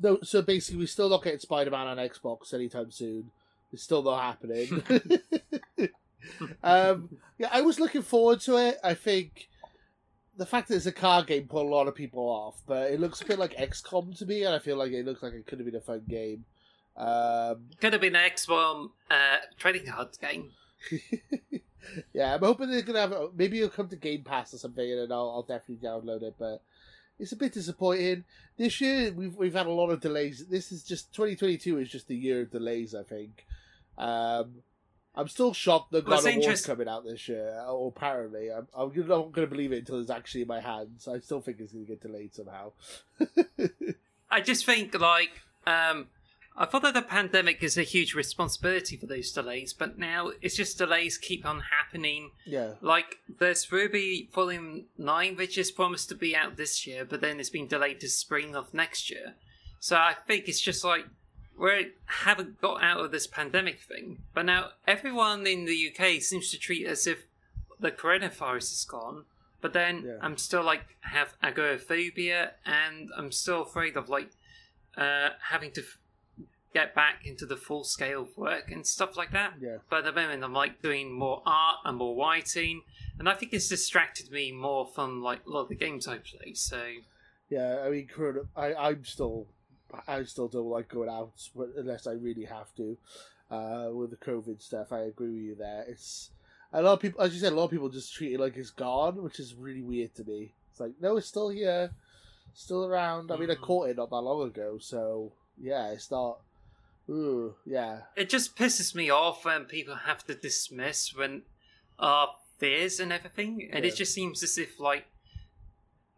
[0.00, 3.30] no, so basically, we're still not getting Spider Man on Xbox anytime soon.
[3.72, 4.82] It's still not happening.
[6.62, 7.08] um,
[7.38, 8.78] yeah, I was looking forward to it.
[8.82, 9.48] I think
[10.36, 13.00] the fact that it's a car game put a lot of people off, but it
[13.00, 15.46] looks a bit like XCOM to me, and I feel like it looks like it
[15.46, 16.44] could have been a fun game.
[16.96, 20.52] Um, Could have been an XCOM uh, trading cards game.
[22.14, 23.14] yeah, I'm hoping they're gonna have.
[23.36, 26.34] Maybe it'll come to Game Pass or something, and I'll, I'll definitely download it.
[26.38, 26.62] But
[27.18, 28.24] it's a bit disappointing.
[28.56, 30.46] This year we've we've had a lot of delays.
[30.46, 32.94] This is just 2022 is just the year of delays.
[32.94, 33.46] I think.
[33.98, 34.62] Um,
[35.16, 37.64] I'm still shocked that Well, God of War's coming out this year.
[37.66, 41.08] Or apparently, I'm, I'm not going to believe it until it's actually in my hands.
[41.08, 42.72] I still think it's going to get delayed somehow.
[44.30, 45.30] I just think, like,
[45.66, 46.08] um,
[46.58, 50.56] I thought that the pandemic is a huge responsibility for those delays, but now it's
[50.56, 52.30] just delays keep on happening.
[52.46, 57.20] yeah, Like, there's RWBY Volume 9, which is promised to be out this year, but
[57.20, 59.34] then it's been delayed to spring of next year.
[59.80, 61.04] So I think it's just like,
[61.58, 66.50] we haven't got out of this pandemic thing, but now everyone in the UK seems
[66.50, 67.26] to treat it as if
[67.78, 69.24] the coronavirus is gone.
[69.60, 70.18] But then Yeah.
[70.22, 74.30] I'm still like have agoraphobia, and I'm still afraid of like
[74.96, 75.98] uh, having to f-
[76.78, 79.54] get back into the full scale of work and stuff like that.
[79.60, 79.78] yeah.
[79.90, 82.82] But at the moment, I'm like doing more art and more writing,
[83.18, 86.18] and I think it's distracted me more from like a lot of the games I
[86.18, 86.52] play.
[86.54, 86.80] So
[87.48, 88.08] Yeah, I mean,
[88.56, 89.46] I, I'm still,
[90.06, 91.32] I still don't like going out
[91.76, 92.96] unless I really have to.
[93.48, 95.84] Uh, with the COVID stuff, I agree with you there.
[95.88, 96.30] It's
[96.72, 98.56] a lot of people, as you said, a lot of people just treat it like
[98.56, 100.52] it's gone, which is really weird to me.
[100.72, 101.92] It's like, no, it's still here,
[102.54, 103.30] still around.
[103.30, 103.60] I mean, I Mhm.
[103.68, 105.32] caught it not that long ago, so
[105.70, 106.40] yeah, it's not.
[107.08, 111.42] Ooh, yeah, it just pisses me off when people have to dismiss when
[111.98, 113.90] our fears and everything, and Yeah.
[113.92, 115.06] it just seems as if like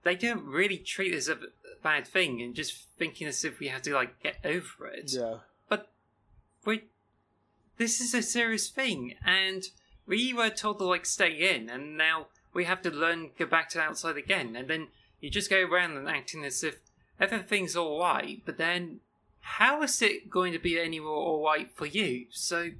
[0.03, 1.38] they don't really treat it as a
[1.83, 5.12] bad thing, and just thinking as if we have to like get over it.
[5.12, 5.90] yeah, But
[6.64, 6.85] we,
[7.77, 9.64] this is a serious thing, and
[10.07, 13.68] we were told to like stay in, and now we have to learn go back
[13.70, 14.88] to outside again, and then
[15.20, 16.79] you just go around and acting as if
[17.20, 19.01] everything's all right, but then
[19.57, 22.27] how is it going to be any more all right for you?
[22.31, 22.71] So,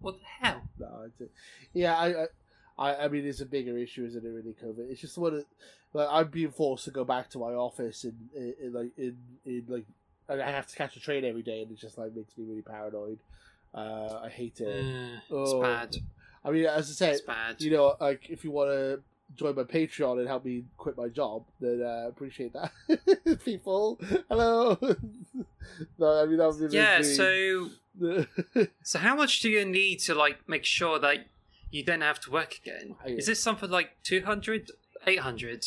[0.00, 0.62] what the hell?
[0.78, 1.24] no, I
[1.72, 2.26] yeah, I, I,
[2.78, 4.28] I, I mean, it's a bigger issue, isn't it?
[4.28, 4.90] Really, COVID.
[4.90, 5.44] It's just one of,
[5.92, 9.16] like, I'm being forced to go back to my office in, in, in like, in,
[9.44, 9.84] in like,
[10.28, 12.44] and I have to catch a train every day, and it just like makes me
[12.48, 13.18] really paranoid.
[13.74, 14.84] Uh, I hate it.
[14.84, 15.60] Mm, it's Oh.
[15.62, 15.96] bad.
[16.44, 17.60] I mean, as I said, It's bad.
[17.60, 19.00] you know, like if you want to
[19.34, 22.72] join my Patreon and help me quit my job, then uh, appreciate that.
[23.44, 24.78] People, hello.
[25.98, 27.68] no, I mean that would be Yeah, so
[28.82, 31.26] so how much do you need to like make sure that
[31.70, 32.96] you don't have to work again?
[33.04, 34.70] I- Is this something like 200,
[35.06, 35.66] 800?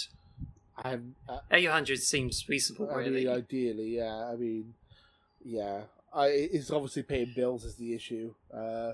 [0.81, 3.25] I'm, uh, 800 seems reasonable, I really.
[3.25, 4.29] mean, ideally, yeah.
[4.31, 4.73] I mean,
[5.43, 5.81] yeah.
[6.13, 8.33] I it's obviously paying bills is the issue.
[8.51, 8.93] Uh,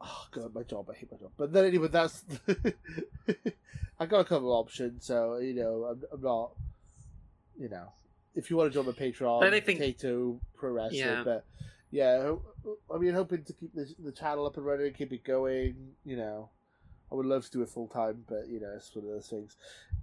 [0.00, 0.88] oh god, my job.
[0.90, 1.30] I hate my job.
[1.36, 2.24] But then anyway, that's
[3.98, 5.04] I got a couple of options.
[5.06, 6.52] So you know, I'm, I'm not.
[7.58, 7.92] You know,
[8.34, 11.00] if you want to join my Patreon, I think- Potato Pro Wrestling.
[11.00, 11.22] Yeah.
[11.24, 11.44] But
[11.90, 12.32] yeah,
[12.94, 15.92] I mean, hoping to keep the the channel up and running, keep it going.
[16.04, 16.50] You know.
[17.12, 19.26] I would love to do it full time, but you know it's one of those
[19.26, 19.56] things.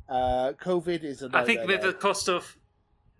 [0.09, 1.87] Uh, COVID is a I think with now.
[1.87, 2.57] the cost of,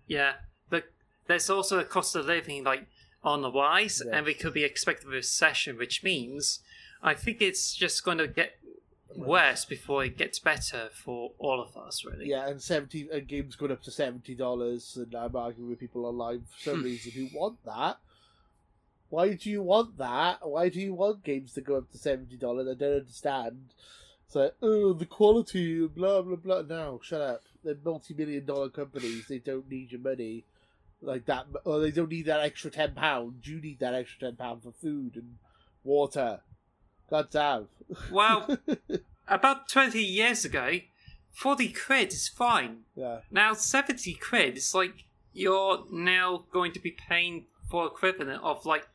[0.06, 0.32] yeah,
[0.68, 0.84] the,
[1.26, 2.86] there's also a cost of living like
[3.24, 4.18] on the rise, Yeah.
[4.18, 6.60] and we could be expecting a recession, which means
[7.02, 8.58] I think it's just going to get
[9.16, 12.28] worse before it gets better for all of us, really.
[12.28, 16.06] Yeah, and seventy and games going up to seventy dollars, and I'm arguing with people
[16.06, 17.98] online for some reason who want that.
[19.10, 20.46] Why do you want that?
[20.46, 22.68] Why do you want games to go up to seventy dollars?
[22.68, 23.74] I don't understand.
[24.26, 26.62] It's like, oh, the quality, blah blah blah.
[26.62, 27.42] No, shut up.
[27.64, 29.26] They're multi-million dollar companies.
[29.26, 30.44] They don't need your money
[31.00, 33.46] like that, or they don't need that extra ten pounds.
[33.46, 35.36] You need that extra ten pound for food and
[35.82, 36.40] water.
[37.10, 37.68] God damn.
[38.10, 38.58] Well,
[39.28, 40.80] about 20 years ago,
[41.32, 42.80] 40 quid is fine.
[42.96, 48.66] yeah, Now, 70 quid is like you're now going to be paying for equivalent of
[48.66, 48.88] like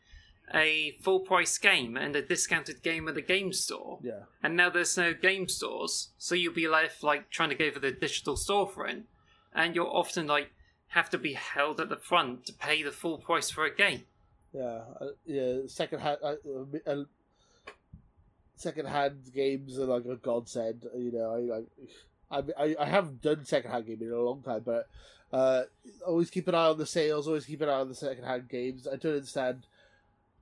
[0.53, 3.99] a full price game and a discounted game at the game store.
[4.03, 4.23] yeah.
[4.43, 7.79] And now there's no game stores, so you'll be left like trying to go for
[7.79, 9.03] the digital storefront,
[9.55, 10.51] and you'll often like
[10.89, 14.03] have to be held at the front to pay the full price for a game.
[14.53, 15.59] Yeah, uh, yeah.
[15.67, 16.35] Second hand, uh,
[16.85, 17.03] uh,
[18.63, 20.85] uh, second hand games are like a godsend.
[20.97, 21.65] You know,
[22.31, 24.87] I I I, I haven't done second hand gaming in a long time, but
[25.31, 25.63] uh,
[26.05, 27.27] always keep an eye on the sales.
[27.27, 28.87] Always keep an eye on the second hand games.
[28.87, 29.65] I don't understand.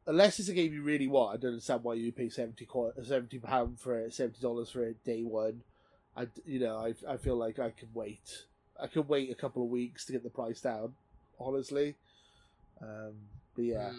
[0.08, 2.68] Unless it's a game you really want, I don't understand why you pay seventy
[3.04, 5.62] seventy pound for it, seventy dollars for it day one.
[6.18, 8.46] I you know I I feel like I can wait.
[8.82, 10.94] I can wait a couple of weeks to get the price down.
[11.40, 11.96] Honestly,
[12.82, 13.14] um,
[13.56, 13.92] but yeah.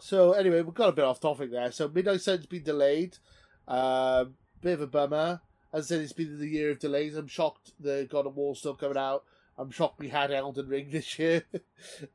[0.00, 1.72] So anyway, we've got a bit off topic there.
[1.72, 3.18] So Midnight Sun's been delayed.
[3.66, 5.40] Um, bit of a bummer.
[5.72, 7.16] As I said, it's been the year of delays.
[7.16, 9.24] I'm shocked the God of War still coming out.
[9.58, 11.44] I'm shocked we had Elden Ring this year.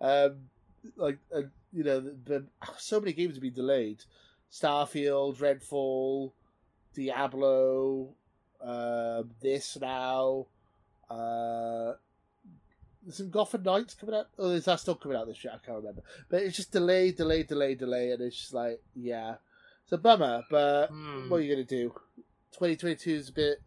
[0.01, 0.49] um,
[0.95, 1.41] like uh,
[1.71, 2.45] you know, the,
[2.77, 4.03] so many games have been delayed.
[4.51, 6.31] Starfield, Redfall,
[6.93, 8.13] Diablo,
[8.61, 10.47] um, this now.
[11.09, 11.93] Uh,
[13.03, 14.27] there's some Gotham Knights coming out.
[14.39, 15.53] Oh, is that still coming out this year?
[15.53, 16.01] I can't remember.
[16.29, 19.35] But it's just delay, delay, delay, delay, and it's just like, yeah,
[19.83, 20.43] it's a bummer.
[20.49, 21.29] But Hmm.
[21.29, 21.93] what are you gonna do?
[22.53, 23.61] 2022 is a bit.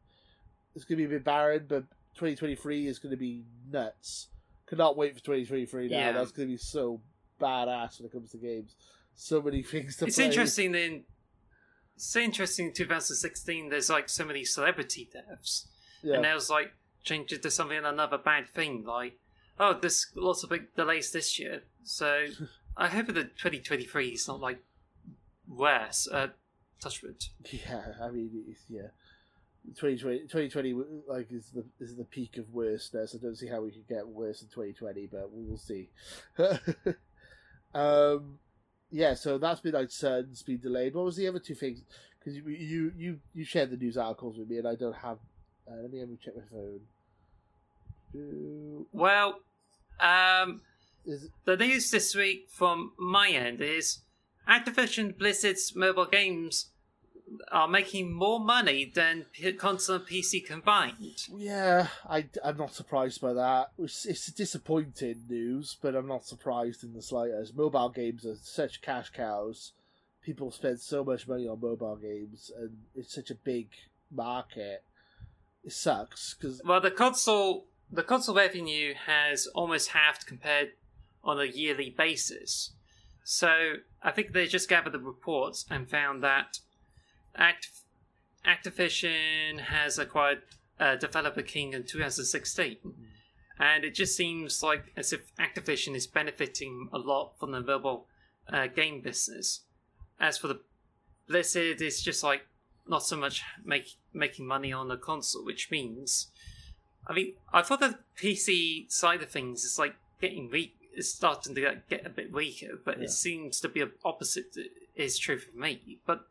[0.74, 4.28] It's gonna be a bit barren, but 2023 is gonna be nuts.
[4.66, 5.96] Cannot wait for 2023 now.
[5.98, 6.12] Yeah.
[6.12, 7.00] That's gonna be so
[7.40, 8.74] badass when it comes to games.
[9.14, 10.26] So many things to It's play.
[10.26, 11.04] interesting then.
[11.94, 15.68] it's interesting in 2016 there's like so many celebrity deaths.
[16.02, 16.14] Yeah.
[16.14, 16.72] And now it's like
[17.02, 19.18] changed it to something another bad thing, like
[19.58, 21.62] oh there's lots of big delays this year.
[21.84, 22.26] So
[22.76, 24.62] I hope that 2023 is not like
[25.48, 26.08] worse.
[26.10, 26.28] Uh
[26.80, 27.24] Touchwood.
[27.50, 28.88] Yeah, I mean, it's, yeah.
[29.74, 30.74] 2020, 2020
[31.08, 33.14] like is the is the peak of worstness.
[33.14, 35.88] I don't see how we could get worse in 2020, but we will see.
[37.74, 38.38] um,
[38.90, 40.94] yeah, so that's Midnight Sun's been delayed.
[40.94, 41.82] What was the other two things?
[42.18, 45.18] Because you, you you you shared the news articles with me, and I don't have.
[45.68, 46.80] Uh, let me let me check my phone.
[48.92, 49.40] Well,
[50.00, 50.60] um
[51.44, 53.98] the news this week from my end is
[54.48, 56.70] Activision Blizzard's mobile games
[57.50, 59.26] are making more money than
[59.58, 61.26] console and PC combined.
[61.36, 63.72] Yeah, I, I'm not surprised by that.
[63.78, 67.56] It's, it's disappointing news, but I'm not surprised in the slightest.
[67.56, 69.72] Mobile games are such cash cows.
[70.22, 73.68] People spend so much money on mobile games, and it's such a big
[74.10, 74.82] market.
[75.64, 80.72] It sucks because Well, the console the console revenue has almost halved compared
[81.22, 82.72] on a yearly basis.
[83.24, 86.60] So I think they just gathered the reports and found that
[87.34, 87.70] Act-
[88.46, 90.42] Activision has acquired
[90.78, 92.76] uh, Developer King in 2016,
[93.58, 98.06] and it just seems like as if Activision is benefiting a lot from the mobile
[98.48, 99.62] uh, game business.
[100.20, 100.60] As for the
[101.26, 102.42] Blizzard, it's just like
[102.86, 106.28] not so much make, making money on the console, which means,
[107.06, 111.54] I mean, I thought the PC side of things is like getting weak, is starting
[111.54, 113.04] to get- get a bit weaker, but Yeah.
[113.04, 114.56] it seems to be the opposite
[114.94, 115.98] is true for me.
[116.06, 116.26] But,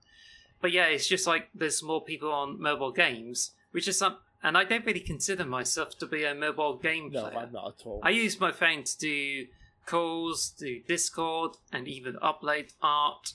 [0.61, 4.17] but yeah, it's just like there's more people on mobile games, which is some.
[4.43, 7.37] And I don't really consider myself to be a mobile game No, player.
[7.39, 7.99] I'm not at all.
[8.03, 9.47] I use my phone to do
[9.87, 13.33] calls, do Discord, and even upload art.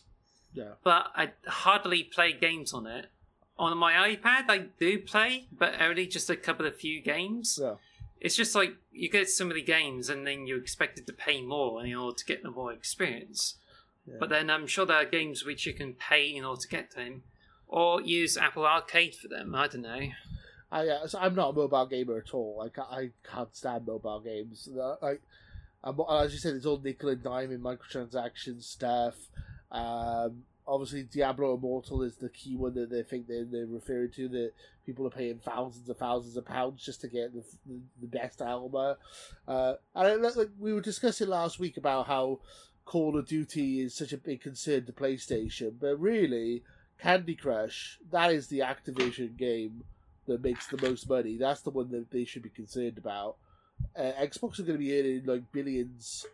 [0.53, 0.75] Yeah.
[0.85, 3.07] But I hardly play games on it.
[3.61, 7.59] On my iPad, I do play, but only just a couple of few games.
[7.61, 7.75] Yeah.
[8.19, 11.85] It's just like you get so many games, and then you're expected to pay more
[11.85, 13.59] in order to get the more experience.
[14.07, 14.15] Yeah.
[14.19, 16.95] But then I'm sure there are games which you can pay in order to get
[16.97, 17.23] them,
[17.69, 19.55] or use Apple Arcade for them.
[19.55, 20.09] I don't know.
[20.73, 22.57] I, uh, so I'm not a mobile gamer at all.
[22.59, 24.71] Like I can't stand mobile games.
[25.03, 25.21] Like
[25.85, 29.17] as you said, it's all nickel and dime and microtransaction stuff.
[29.71, 34.29] Um, obviously, Diablo Immortal is the key one that they think they're, they're referring to.
[34.29, 34.53] That
[34.87, 38.41] people are paying thousands and thousands of pounds just to get the, the, the best
[38.41, 38.97] armor.
[39.47, 42.41] Uh, and like, we were discussing last week about how
[42.85, 46.63] Call of Duty is such a big concern to PlayStation, but really,
[47.01, 49.85] Candy Crush that is the Activision game
[50.27, 51.37] that makes the most money.
[51.37, 53.37] That's the one that they should be concerned about.
[53.97, 56.27] Uh, Xbox are going to be earning like billions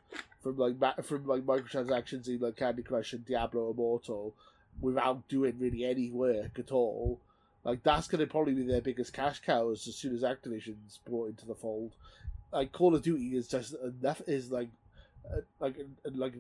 [0.42, 4.35] from like ma- from like microtransactions in like Candy Crush and Diablo Immortal
[4.80, 7.20] without doing really any work at all.
[7.64, 11.30] Like that's going to probably be their biggest cash cows as soon as Activision's brought
[11.30, 11.92] into the fold.
[12.52, 14.68] Like Call of Duty is just enough is like
[15.28, 16.35] uh, like uh, like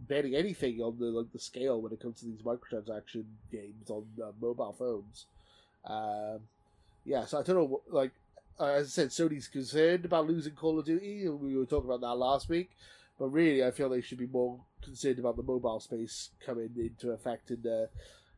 [0.00, 4.04] barely anything on the like the scale when it comes to these microtransaction games on
[4.22, 5.26] uh, mobile phones.
[5.84, 6.40] Um,
[7.04, 7.80] yeah, so I don't know.
[7.88, 8.12] Like
[8.60, 11.26] uh, as I said, Sony's concerned about losing Call of Duty.
[11.26, 12.70] and We were talking about that last week,
[13.18, 17.10] but really, I feel they should be more concerned about the mobile space coming into
[17.12, 17.86] effect and uh,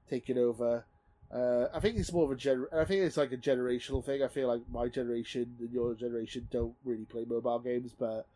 [0.08, 0.84] taking over.
[1.32, 4.22] Uh, I think it's more of a gener- I think it's like a generational thing.
[4.22, 8.26] I feel like my generation and your generation don't really play mobile games, but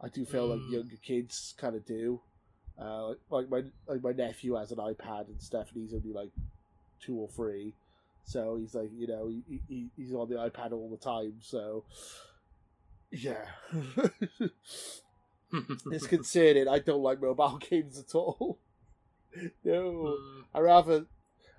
[0.00, 0.72] I do feel like Mm.
[0.72, 2.20] younger kids kind of do.
[2.76, 6.12] Uh, like, like my like my nephew has an iPad and stuff, and he's only
[6.12, 6.30] like
[7.00, 7.74] two or three,
[8.24, 11.34] so he's like you know he, he he's on the iPad all the time.
[11.40, 11.84] So
[13.10, 13.44] yeah,
[15.90, 16.68] it's concerning.
[16.68, 18.58] I don't like mobile games at all.
[19.64, 21.06] no, Mm, I rather.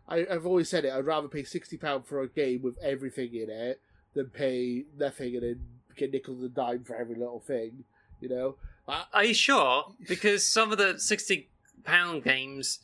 [0.08, 0.92] I, I've always said it.
[0.92, 3.80] I'd rather pay sixty pound for a game with everything in it
[4.14, 5.60] than pay nothing and then
[5.96, 7.86] get nickel and dime for every little thing.
[8.20, 8.56] You know,
[8.88, 9.94] I, Are you sure?
[10.08, 11.50] Because some of the sixty
[11.84, 12.80] pound games,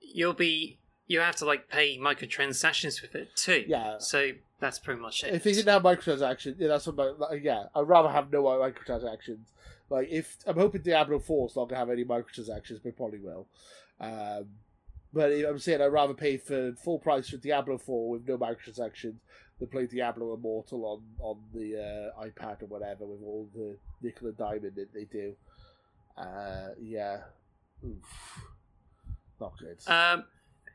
[0.00, 3.64] you'll be you have to like pay microtransactions with it too.
[3.66, 3.98] Yeah.
[3.98, 5.34] So that's pretty much it.
[5.34, 6.96] if they didn't have microtransactions, yeah, that's what.
[6.96, 9.44] My, like, yeah, I'd rather have no microtransactions.
[9.90, 13.46] Like if I'm hoping Diablo Four's not gonna have any microtransactions, but probably will.
[14.00, 14.46] Um,
[15.12, 19.16] but I'm saying I'd rather pay for full price for Diablo Four with no microtransactions
[19.58, 21.76] than play Diablo Immortal on on the
[22.16, 25.34] uh, iPad or whatever with all the nickel and diamond that they do.
[26.16, 27.18] Uh, yeah,
[27.84, 28.44] Oof.
[29.40, 29.78] not good.
[29.86, 30.24] Um.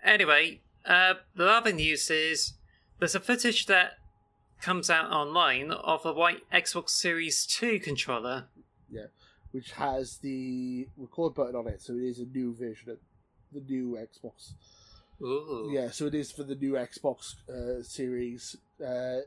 [0.03, 2.53] Anyway, uh, the other news is
[2.99, 3.93] there's a footage that
[4.61, 8.45] comes out online of a white Xbox Series Two controller.
[8.91, 9.07] Yeah,
[9.51, 12.97] which has the record button on it, so it is a new version of
[13.51, 14.53] the new Xbox.
[15.21, 15.69] Ooh.
[15.71, 18.55] Yeah, so it is for the new Xbox uh, series.
[18.83, 19.19] Uh,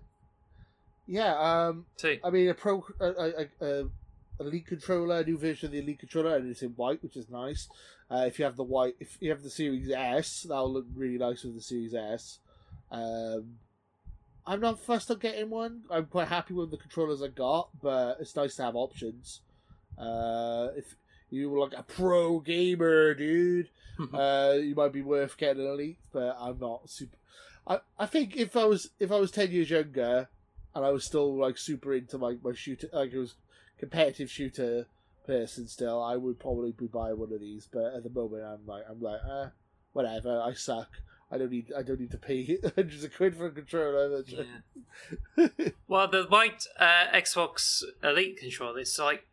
[1.06, 2.18] yeah, um, Two.
[2.24, 3.85] I mean a pro, a, a, a
[4.46, 7.28] Elite controller, a new version of the Elite controller, and it's in white, which is
[7.28, 7.68] nice.
[8.11, 11.18] Uh, if you have the white, if you have the Series S, that'll look really
[11.18, 12.38] nice with the Series S.
[12.90, 13.59] Um,
[14.46, 15.83] I'm not fussed on getting one.
[15.90, 19.40] I'm quite happy with the controllers I got, but it's nice to have options.
[19.96, 20.96] Uh, if
[21.31, 23.68] you were like a pro gamer, dude,
[24.12, 27.16] uh, you might be worth getting an elite, but I'm not super.
[27.66, 30.28] I, I think if I was if I was ten years younger,
[30.74, 33.35] and I was still like super into my my shooter, like it was
[33.83, 34.87] competitive shooter
[35.27, 37.68] person still, I would probably be buying one of these.
[37.71, 39.47] But at the moment, I'm like I'm like, uh,
[39.92, 40.40] whatever.
[40.40, 40.88] I suck.
[41.33, 44.23] I don't need I don't need to pay hundreds of quid for a controller.
[44.27, 45.49] Yeah.
[45.88, 49.27] Well, the white uh, Xbox Elite controller, it's like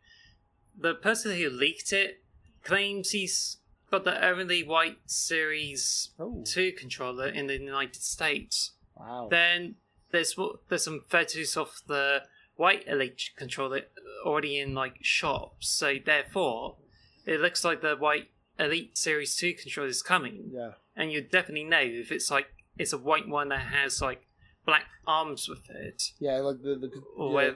[0.76, 2.22] the person who leaked it
[2.64, 3.58] claims he's
[3.90, 8.72] got the only white Series Oh 2 controller in the United States.
[8.96, 9.28] wow!
[9.30, 9.76] Then
[10.10, 10.34] there's
[10.68, 12.22] there's some photos of the
[12.60, 13.80] white Elite controller
[14.24, 16.76] already in like shops, so therefore
[17.24, 21.64] it looks like the white Elite Series 2 controller is coming, yeah, and you definitely
[21.64, 22.48] know if it's like
[22.78, 24.26] it's a white one that has like
[24.66, 27.50] black arms with it yeah, like the the or yeah,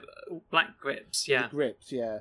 [0.49, 1.25] black grips.
[1.25, 2.19] the Yeah, grips, yeah.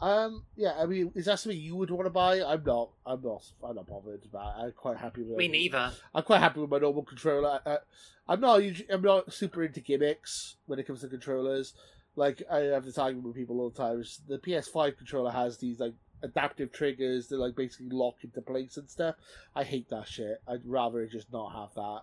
[0.00, 2.42] Um, yeah, I mean, is that something you would want to buy?
[2.42, 2.90] I'm not.
[3.06, 3.44] I'm not.
[3.62, 4.58] I'm not bothered about.
[4.58, 4.62] It.
[4.64, 5.36] I'm quite happy with.
[5.36, 5.92] me neither.
[6.12, 7.60] I'm quite happy with my normal controller.
[7.64, 7.78] I, I,
[8.26, 8.62] I'm not.
[8.90, 11.74] I'm not super into gimmicks when it comes to controllers.
[12.16, 14.00] Like I have this argument with people all the time.
[14.00, 18.76] is The PS5 controller has these like adaptive triggers that like basically lock into place
[18.76, 19.14] and stuff.
[19.56, 20.40] I hate that shit.
[20.46, 22.02] I'd rather just not have that.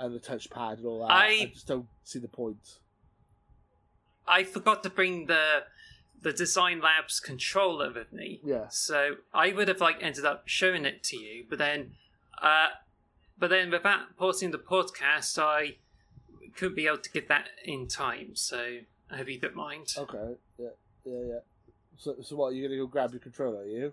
[0.00, 1.12] and the touchpad and all that.
[1.12, 2.78] I- I just don't see the point.
[4.26, 5.64] I forgot to bring the
[6.20, 8.40] the Design Labs controller with me.
[8.42, 8.68] Yeah.
[8.70, 11.92] So I would have like ended up showing it to you, but then,
[12.42, 12.68] uh,
[13.38, 15.76] but then without pausing the podcast, I
[16.56, 18.34] couldn't be able to get that in time.
[18.36, 18.78] So
[19.16, 19.94] Hope you don't mind.
[19.96, 20.34] Okay.
[20.58, 20.68] Yeah.
[21.04, 21.20] Yeah.
[21.28, 21.38] Yeah.
[21.96, 22.54] So, so what?
[22.54, 23.60] You're gonna go grab your controller?
[23.60, 23.92] Are you?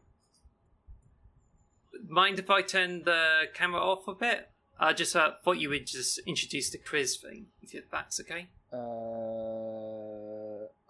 [2.07, 4.49] Mind if I turn the camera off a bit?
[4.80, 8.47] I just uh, thought you would just introduce the quiz thing, if that's okay.
[8.74, 8.78] Uh.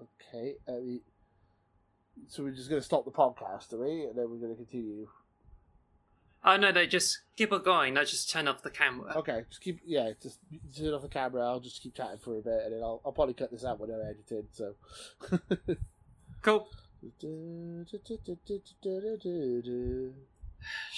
[0.01, 0.55] Okay.
[0.67, 1.01] I mean,
[2.27, 4.05] so we're just gonna stop the podcast, are we?
[4.05, 5.07] And then we're gonna continue.
[6.43, 7.97] Oh no, they just keep it going.
[7.97, 9.13] I just turn off the camera.
[9.17, 9.43] Okay.
[9.49, 9.79] Just keep.
[9.85, 10.11] Yeah.
[10.21, 10.39] Just
[10.75, 11.43] turn off the camera.
[11.43, 13.79] I'll just keep chatting for a bit, and then I'll, I'll probably cut this out
[13.79, 14.47] when I'm edited.
[14.51, 14.73] So.
[16.41, 16.67] Cool.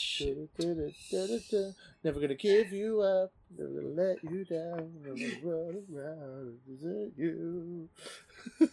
[2.03, 6.59] Never gonna give you up, never gonna let you down, never gonna run around and
[6.67, 7.89] desert you.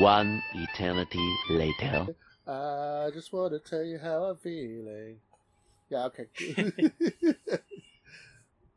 [0.00, 2.08] One eternity later.
[2.46, 5.20] I just wanna tell you how I'm feeling.
[5.88, 6.26] Yeah, okay.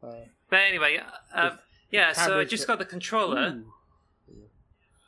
[0.04, 0.08] uh,
[0.50, 1.02] But anyway,
[1.34, 1.52] uh,
[1.92, 2.12] yeah.
[2.14, 3.62] So I just got- the controller.
[4.30, 4.44] ooh.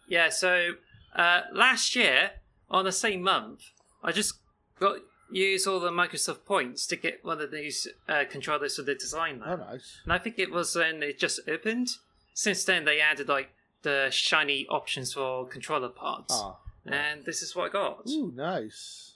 [0.08, 0.74] Yeah, so
[1.16, 2.32] uh, last year
[2.70, 3.62] on the same month,
[4.04, 4.34] I just
[4.80, 4.98] got
[5.32, 9.42] used all the Microsoft points to get one of these uh, controllers for the design
[9.46, 10.00] Oh, nice.
[10.04, 11.88] and I think it was when it just opened.
[12.34, 13.52] Since then, they added like
[13.84, 18.02] the shiny options for controller parts, Ah, and this is what I got.
[18.10, 19.11] ooh, nice.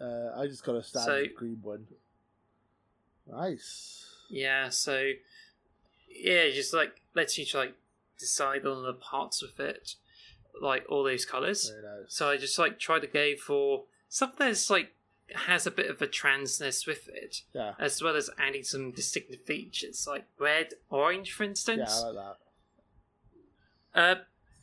[0.00, 1.86] Uh, I just got a standard So- green one.
[3.30, 4.06] Nice.
[4.28, 5.12] Yeah, so
[6.08, 7.74] yeah, just like lets you like
[8.18, 9.94] decide on the parts of it,
[10.60, 11.70] like all those colors.
[11.82, 12.04] Nice.
[12.14, 14.94] So I just like try to go for something that's like
[15.34, 17.74] has a bit of a transness with it, Yeah.
[17.78, 22.02] as well as adding some distinctive features like red, orange, for Yeah, instance.
[22.02, 22.14] I like
[23.94, 24.00] that.
[24.00, 24.14] Uh,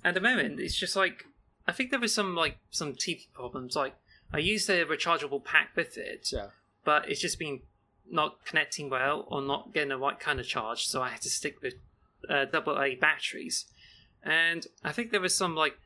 [0.04, 1.26] at the moment, it's just like
[1.68, 3.76] I think there was some like some TV problems.
[3.76, 3.96] Like
[4.34, 6.48] I used a rechargeable pack with it, Yeah.
[6.86, 7.62] but it's just been
[8.10, 10.88] not connecting well or not getting the right kind of charge.
[10.88, 11.76] So I had to stick with
[12.30, 13.66] uh, double A batteries,
[14.24, 15.78] and I think there was some like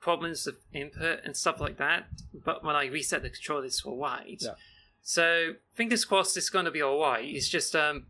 [0.00, 2.06] problems with input and stuff like that.
[2.32, 4.38] But when I reset the controller, it's all right.
[4.40, 4.54] Yeah.
[5.02, 7.24] So fingers crossed, it's going to be all right.
[7.24, 8.06] It's just um,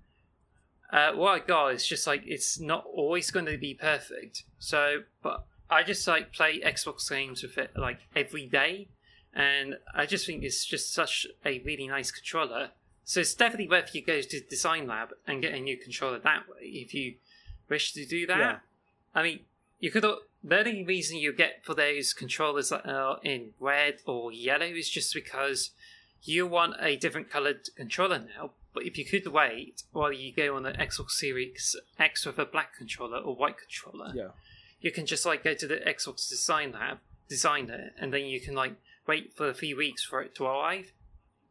[0.92, 4.44] uh, what I got is just like it's not always going to be perfect.
[4.58, 8.88] So, but I just like play Xbox games with it like every day,
[9.34, 12.70] and I just think it's just such a really nice controller.
[13.04, 16.48] So it's definitely worth you go to Design Lab and get a new controller that
[16.48, 17.14] way if you
[17.68, 18.38] wish to do that.
[18.38, 18.58] Yeah.
[19.14, 19.40] I mean,
[19.80, 20.04] you could.
[20.42, 24.88] The only reason you get for those controllers that are in red or yellow is
[24.88, 25.70] just because
[26.22, 28.50] you want a different colored controller now.
[28.72, 32.44] But if you could wait while you go on the Xbox Series X with a
[32.46, 34.28] black controller or white controller, Yeah.
[34.80, 38.40] you can just like go to the Xbox Design Lab, design it, and then you
[38.40, 38.74] can like
[39.06, 40.92] wait for a few weeks for it to arrive.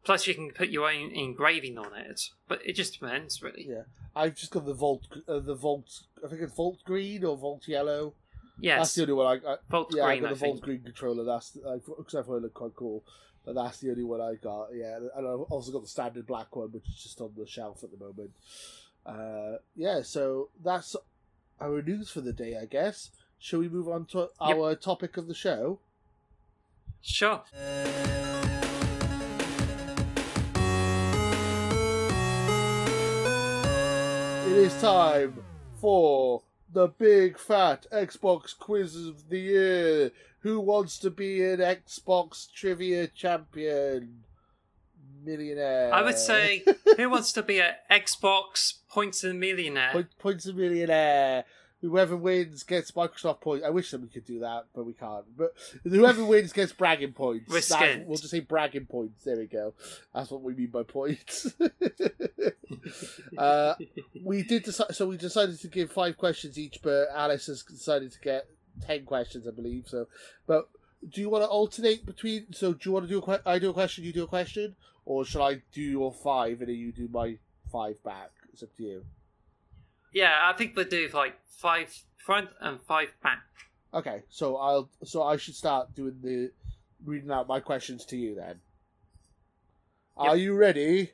[0.02, 3.66] Plus, you can put your own engraving on it, but it just depends, really.
[3.68, 3.82] Yeah.
[4.16, 6.04] I've just got the vault, uh, the vault.
[6.24, 8.14] I think it's Volt Green or Volt Yellow.
[8.58, 10.52] Yes, That's the only one I, I Volt yeah, I Green, got I the Volt
[10.54, 10.64] think.
[10.64, 11.24] Green controller.
[11.24, 13.04] That's because I thought it looked quite cool.
[13.44, 14.68] But that's the only one I got.
[14.74, 17.82] Yeah, and I've also got the standard black one, which is just on the shelf
[17.82, 18.32] at the moment.
[19.06, 20.94] Uh, yeah, so that's
[21.60, 23.10] our news for the day, I guess.
[23.38, 25.80] Shall we move on to our topic of the show?
[27.02, 27.42] Sure.
[34.46, 35.42] It is time
[35.76, 36.42] for
[36.72, 40.10] the big fat Xbox quiz of the year.
[40.40, 44.24] Who wants to be an Xbox trivia champion?
[45.22, 45.92] Millionaire.
[45.92, 46.64] I would say,
[46.96, 49.92] who wants to be an Xbox points and millionaire?
[49.92, 51.44] Point, points a millionaire.
[51.80, 53.64] Whoever wins gets Microsoft points.
[53.64, 55.24] I wish that we could do that, but we can't.
[55.36, 57.50] But whoever wins gets bragging points.
[57.50, 58.04] We're skint.
[58.04, 59.24] We'll just say bragging points.
[59.24, 59.72] There we go.
[60.14, 61.52] That's what we mean by points.
[63.38, 63.74] uh,
[64.22, 68.12] we did decide, so we decided to give five questions each, but Alice has decided
[68.12, 68.46] to get
[68.86, 69.84] ten questions, I believe.
[69.88, 70.06] So,
[70.46, 70.68] but
[71.08, 72.52] do you want to alternate between?
[72.52, 74.28] So, do you want to do a que- I do a question, you do a
[74.28, 74.76] question,
[75.06, 77.38] or shall I do your five and then you do my
[77.72, 78.30] five back?
[78.52, 79.04] It's up to you.
[80.12, 83.42] Yeah, I think we'll do like five front and five back.
[83.92, 86.50] Okay, so I'll so I should start doing the
[87.04, 88.60] reading out my questions to you then.
[90.16, 91.12] Are you ready?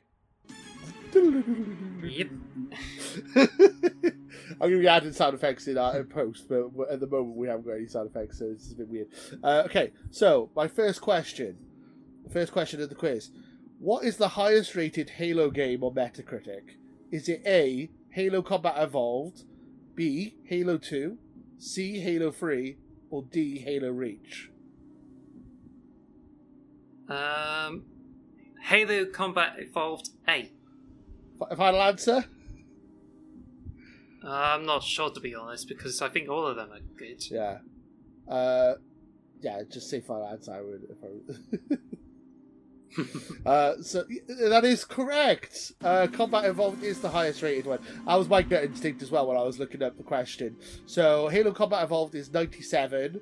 [1.13, 2.27] Yep.
[4.59, 7.47] I'm to be adding sound effects in, our, in post, but at the moment we
[7.47, 9.07] haven't got any sound effects, so it's a bit weird.
[9.43, 11.57] Uh, okay, so my first question,
[12.31, 13.31] first question of the quiz:
[13.79, 16.75] What is the highest rated Halo game on Metacritic?
[17.11, 17.89] Is it A.
[18.17, 19.43] Halo Combat Evolved,
[19.93, 20.37] B.
[20.45, 21.19] Halo 2,
[21.59, 21.99] C.
[21.99, 22.75] Halo 3,
[23.11, 23.59] or D.
[23.59, 24.49] Halo Reach?
[27.07, 27.83] Um,
[28.63, 30.51] Halo Combat Evolved 8.
[31.37, 32.25] Fi- Final answer?
[34.23, 37.23] Uh, I'm not sure to be honest because I think all of them are good.
[37.29, 37.59] Yeah.
[38.27, 38.73] Uh,
[39.41, 40.53] yeah, just say final answer.
[40.53, 40.87] I would.
[40.89, 41.79] If I would.
[43.45, 44.03] uh, so
[44.49, 45.71] that is correct.
[45.83, 47.79] Uh, Combat Evolved is the highest rated one.
[48.05, 50.57] That was my gut instinct as well when I was looking up the question.
[50.85, 53.21] So Halo Combat Evolved is 97,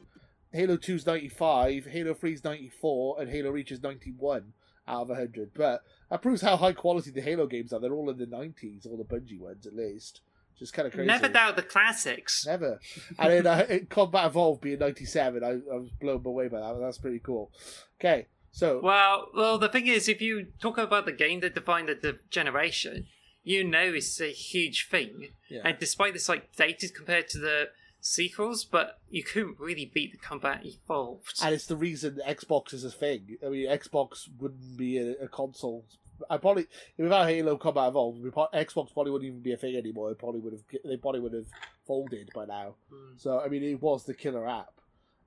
[0.52, 4.54] Halo 2 is 95, Halo 3 is 94, and Halo Reach is 91
[4.88, 5.52] out of 100.
[5.54, 7.80] But that proves how high quality the Halo games are.
[7.80, 10.22] They're all in the 90s, all the Bungie ones at least.
[10.58, 11.08] Just kind of crazy.
[11.08, 12.46] Never doubt the classics.
[12.46, 12.80] Never.
[13.20, 16.80] And then uh, in Combat Evolved being 97, I, I was blown away by that.
[16.80, 17.52] That's pretty cool.
[18.00, 18.80] Okay, so.
[18.82, 23.06] Well, well, the thing is, if you talk about the game that defined the, generation,
[23.44, 25.32] you know it's a huge thing.
[25.50, 25.60] Yeah.
[25.66, 30.18] And despite this, like dated compared to the sequels, but you couldn't really beat the
[30.18, 31.42] Combat Evolved.
[31.44, 33.36] and it's the reason Xbox is a thing.
[33.46, 35.84] I mean, Xbox wouldn't be a, a console.
[36.30, 40.12] I probably without Halo Combat Evolved, Xbox probably wouldn't even be a thing anymore.
[40.12, 40.64] It probably would have.
[40.86, 41.48] They probably would have
[41.86, 42.76] folded by now.
[42.90, 43.18] Hmm.
[43.18, 44.72] So I mean, it was the killer app.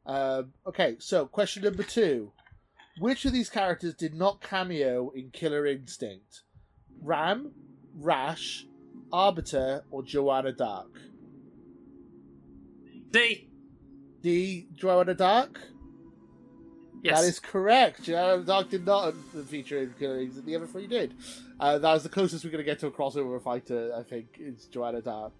[0.07, 2.33] Um, okay, so question number two:
[2.99, 6.43] Which of these characters did not cameo in Killer Instinct?
[7.03, 7.53] RAAM,
[7.95, 8.67] Rash,
[9.13, 10.99] Arbiter, or Joanna Dark?
[13.11, 13.49] D.
[14.21, 14.67] D.
[14.75, 15.61] Joanna Dark.
[17.03, 17.21] Yes.
[17.21, 18.03] That is correct.
[18.03, 19.15] Joanna Dark did not
[19.47, 20.47] feature in Killer Instinct.
[20.47, 21.15] The other three did.
[21.61, 23.93] Uh, that was the closest we're going to get to a crossover fighter.
[23.97, 25.33] I think is Joanna Dark.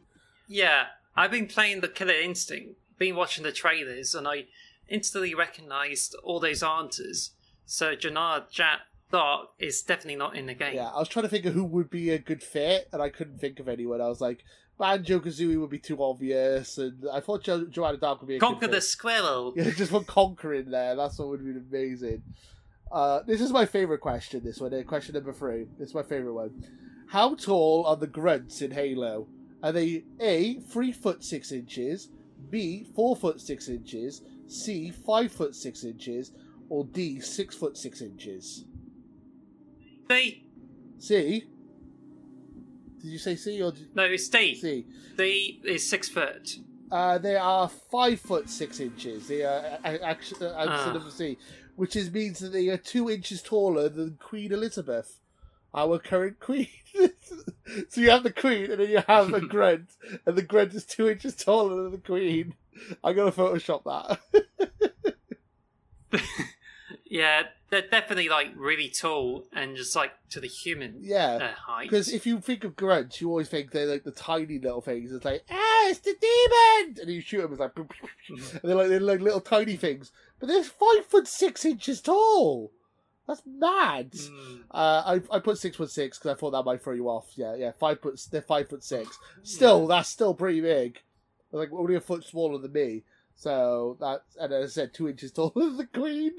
[0.47, 0.87] Yeah,
[1.17, 4.45] I've been playing the Killer Instinct, been watching the trailers, and I
[4.89, 7.33] instantly recognised all those answers.
[7.71, 8.81] So Jannar Jat
[9.13, 10.75] Dark is definitely not in the game.
[10.75, 13.11] Yeah, I was trying to think of who would be a good fit, and I
[13.11, 14.01] couldn't think of anyone.
[14.01, 14.43] I was like,
[14.79, 18.41] Banjo Kazooie would be too obvious, and I thought jo- Joanna Dark would be a
[18.41, 19.53] Conker the squirrel.
[19.57, 20.97] Yeah, just put Conker in there.
[20.97, 22.23] That's what would be amazing.
[22.91, 24.43] Uh, this is my favorite question.
[24.43, 25.67] This one, uh, question number three.
[25.79, 26.65] This is my favorite one.
[27.09, 29.29] How tall are the grunts in Halo?
[29.63, 32.09] Are they A three foot six inches,
[32.49, 36.33] B four foot six inches, C five foot six inches,
[36.69, 38.65] or D six foot six inches?
[40.09, 40.45] D.
[40.99, 41.45] C.
[43.01, 44.55] Did you say C or did- No, it's D.
[44.55, 44.87] C?
[45.17, 46.57] D is six foot.
[46.91, 49.29] Uh, they are five foot six inches.
[49.29, 50.93] They are actually uh, Ah.
[50.95, 51.37] of C,
[51.77, 55.21] which is means that they are two inches taller than Queen Elizabeth,
[55.75, 56.69] our current queen.
[57.91, 59.91] so you have the queen, and then you have a grunt,
[60.25, 62.55] and the grunt is two inches taller than the queen.
[63.05, 64.19] I'm gonna Photoshop that.
[67.11, 71.39] Yeah, they're definitely like really tall and just like to the human yeah.
[71.41, 71.91] uh, height.
[71.91, 75.13] Because if you think of grunts, you always think they're like the tiny little things.
[75.13, 77.53] It's like, ah, it's the demon, and you shoot them.
[77.53, 81.65] It's like, and they're like they're like little tiny things, but they're five foot six
[81.65, 82.73] inches tall.
[83.27, 84.13] That's mad.
[84.13, 84.61] Mm.
[84.71, 87.27] Uh, I I put six foot six because I thought that might throw you off.
[87.37, 88.21] Yeah, yeah, five foot.
[88.31, 89.19] They're five foot six.
[89.43, 91.01] Still, that's still pretty big.
[91.53, 93.05] Like only a foot smaller than me.
[93.37, 96.39] So that, and as I said, two inches taller than the queen.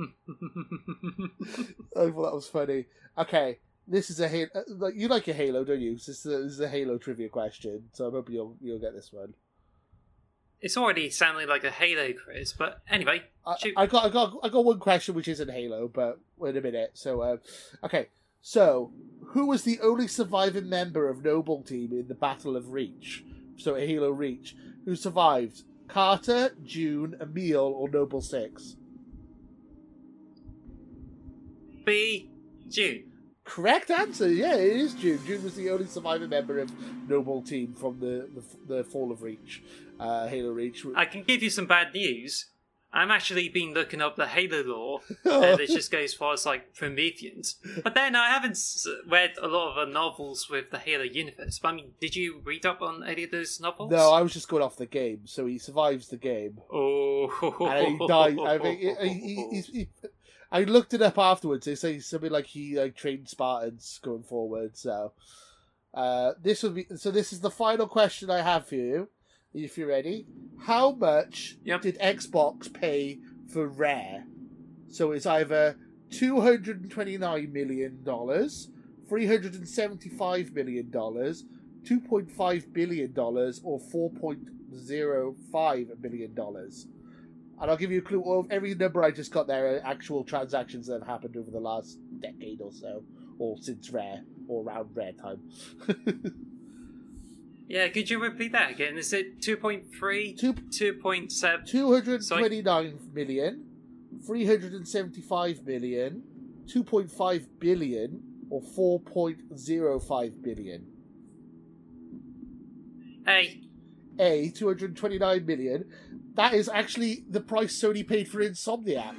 [1.96, 2.86] I thought that was funny.
[3.18, 4.48] Okay, this is a Halo.
[4.54, 5.94] uh, Like you like a Halo, don't you?
[5.94, 8.94] This is a, this is a Halo trivia question, so I'm hoping you'll you'll get
[8.94, 9.34] this one.
[10.60, 13.56] it's already sounding like a Halo quiz, but anyway, I.
[13.76, 16.92] I got I got I got one question which isn't Halo, but wait a minute.
[16.94, 17.36] So, uh,
[17.84, 18.08] okay,
[18.40, 18.92] so
[19.28, 23.24] who was the only surviving member of Noble Team in the Battle of Reach?
[23.56, 25.62] So Halo Reach, who survived?
[25.88, 28.76] Carter, June, Emil, or Noble Six?
[31.90, 32.30] B.
[32.68, 33.02] June.
[33.44, 34.30] Correct answer.
[34.30, 35.18] Yeah, it is June.
[35.26, 36.70] June was the only surviving member of
[37.08, 39.62] Noble Team from the the, the Fall of Reach,
[39.98, 40.86] uh, Halo Reach.
[40.94, 42.46] I can give you some bad news.
[42.92, 46.44] I'm actually been looking up the Halo lore, and it just goes as far as
[46.46, 47.56] like Prometheans.
[47.84, 48.58] But then I haven't
[49.08, 51.58] read a lot of the novels with the Halo universe.
[51.60, 53.90] But I mean, did you read up on any of those novels?
[53.90, 55.20] no, I was just going off the game.
[55.24, 56.58] So he survives the game.
[56.72, 57.30] Oh,
[57.68, 58.38] and he died.
[58.40, 59.88] I think he, he, he's- he,
[60.52, 61.66] I looked it up afterwards.
[61.66, 64.76] They say something like he like trained Spartans going forward.
[64.76, 65.12] So
[65.94, 67.10] uh, this would be so.
[67.10, 69.08] This is the final question I have for you.
[69.52, 70.26] If you're ready,
[70.66, 71.82] how much Yep.
[71.82, 73.18] did Xbox pay
[73.52, 74.24] for Rare?
[74.88, 75.76] So it's either
[76.10, 78.70] two hundred and twenty nine million dollars,
[79.08, 81.44] three hundred and seventy five million dollars,
[81.84, 86.86] two point five billion dollars, or four point zero five billion dollars.
[87.60, 88.20] And I'll give you a clue.
[88.24, 91.60] Well, every number I just got there are actual transactions that have happened over the
[91.60, 93.02] last decade or so,
[93.38, 95.40] or since Rare, or around Rare time.
[97.70, 98.98] Yeah, could you repeat that again?
[98.98, 101.64] Is it 2.3, Two- 2.7?
[101.68, 103.64] 229 million,
[104.26, 106.24] 375 million,
[106.66, 110.86] 2.5 billion, or 4.05 billion.
[113.28, 113.60] A.
[114.20, 115.84] A, 229 million.
[116.34, 119.14] That is actually the price Sony paid for Insomniac.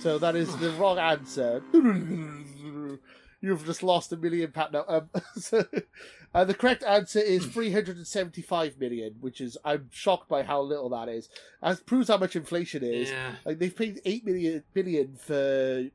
[0.00, 1.62] So that is the wrong answer.
[3.40, 4.72] You've just lost a million pound.
[4.72, 5.64] No, um, so,
[6.32, 11.08] uh, the correct answer is 375 million, which is I'm shocked by how little that
[11.08, 11.28] is.
[11.60, 13.10] That proves how much inflation is.
[13.10, 13.32] Yeah.
[13.44, 15.88] Like they've paid eight million billion for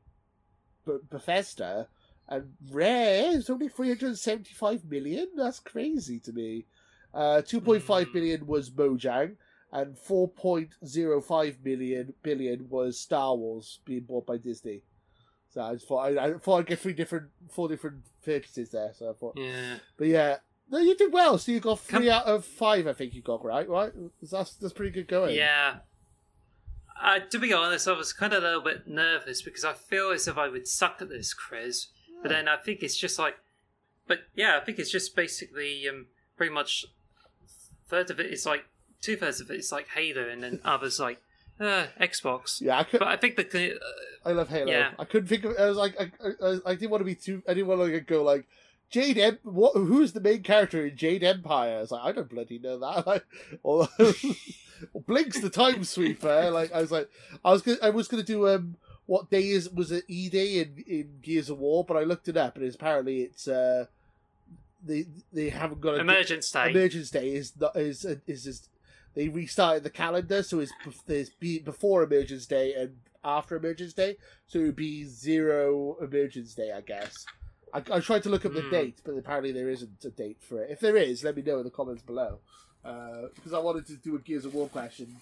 [0.86, 1.88] B- Bethesda,
[2.28, 5.28] and Rare is only three hundred seventy-five million.
[5.36, 6.66] That's crazy to me.
[7.14, 8.42] Uh, two point five Mm.
[8.46, 9.36] was Mojang,
[9.72, 14.82] and four point zero five billion billion was Star Wars being bought by Disney.
[15.50, 18.92] So I just thought I, I thought I'd get three different, four different purchases there.
[18.94, 19.76] So I thought, Yeah.
[19.96, 20.36] but yeah.
[20.70, 21.38] No, you did well.
[21.38, 22.86] So you got three Come- out of five.
[22.86, 23.66] I think you got right.
[23.66, 23.90] Right?
[24.20, 25.34] That's that's pretty good going.
[25.34, 25.76] Yeah.
[27.02, 30.10] Uh, to be honest, I was kind of a little bit nervous because I feel
[30.10, 31.86] as if I would suck at this quiz.
[32.22, 33.36] But then I think it's just like,
[34.08, 36.06] but yeah, I think it's just basically um,
[36.36, 36.84] pretty much
[37.88, 38.64] third of it is like
[39.00, 41.20] two thirds of it is like Halo, and then others like
[41.60, 42.60] uh, Xbox.
[42.60, 43.00] Yeah, I could.
[43.00, 44.70] But I think the uh, I love Halo.
[44.70, 44.90] Yeah.
[44.98, 45.56] I couldn't think of.
[45.58, 46.10] I was like, I,
[46.44, 47.42] I, I didn't want to be too.
[47.48, 48.46] I didn't want to go like
[48.90, 49.18] Jade.
[49.18, 49.74] Em- what?
[49.74, 51.78] Who's the main character in Jade Empire?
[51.78, 53.06] I was like, I don't bloody know that.
[53.06, 53.24] Like,
[53.62, 53.88] or,
[54.96, 56.50] Blinx the Time Sweeper.
[56.52, 57.08] Like, I was like,
[57.44, 58.76] I was gonna, I was gonna do um,
[59.06, 61.84] what day is was it E Day in, in Gears of War?
[61.84, 63.86] But I looked it up, and it's, apparently it's uh,
[64.84, 66.70] they they haven't got a Emergence Day.
[66.70, 68.68] Emergence Day is not is is just
[69.14, 70.72] they restarted the calendar, so it's
[71.06, 74.16] there's be before Emergence Day and after Emergence Day,
[74.46, 77.26] so it would be zero Emergence Day, I guess.
[77.74, 78.70] I, I tried to look up the Hmm.
[78.70, 80.70] date, but apparently there isn't a date for it.
[80.70, 82.40] If there is, let me know in the comments below.
[82.82, 85.14] Because I wanted to do a Gears of War question.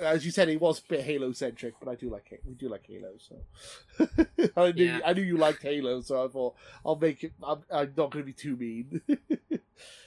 [0.00, 2.40] As you said, it was a bit Halo centric, but I do like.
[2.44, 4.06] We do like Halo, so
[4.56, 5.00] I knew Yeah.
[5.04, 6.54] I knew you liked Halo, so I thought
[6.84, 7.32] I'll make it.
[7.42, 9.00] I'm, I'm not going to be too mean.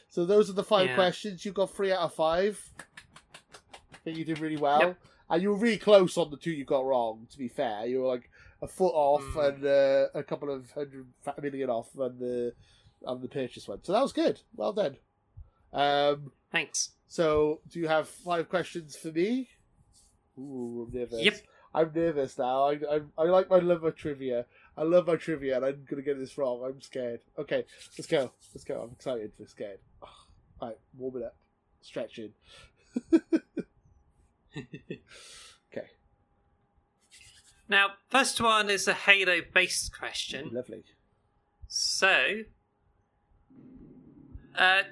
[0.10, 0.95] so those are the five Yeah.
[0.95, 1.45] questions.
[1.45, 2.60] You got three out of five.
[3.93, 4.97] I think you did really well, Yep.
[5.30, 7.28] and you were really close on the two you got wrong.
[7.32, 8.30] To be fair, you were like
[8.62, 9.47] a foot off Mm.
[9.47, 11.06] and uh, a couple of hundred
[11.41, 12.53] million off on the
[13.06, 13.84] on the purchase one.
[13.84, 14.41] So that was good.
[14.56, 14.97] Well done.
[15.74, 16.91] Um, Thanks.
[17.10, 19.49] so do you have five questions for me?
[20.39, 21.22] Ooh, I'm nervous.
[21.22, 21.41] Yep.
[21.74, 22.70] I'm nervous now.
[22.70, 24.45] I, I, I like my love of trivia.
[24.78, 26.64] I love my trivia, and I'm gonna get this wrong.
[26.66, 27.20] I'm scared.
[27.38, 27.66] Okay,
[27.97, 28.32] let's go.
[28.53, 28.84] Let's go.
[28.84, 29.34] I'm excited.
[29.38, 29.80] But scared.
[30.01, 31.36] All right, warm it up,
[31.82, 32.32] stretching.
[33.14, 33.41] okay,
[37.68, 40.51] Now, first one is a Halo based question.
[40.53, 40.86] lovely.
[41.68, 42.43] So,
[44.58, 44.84] uh,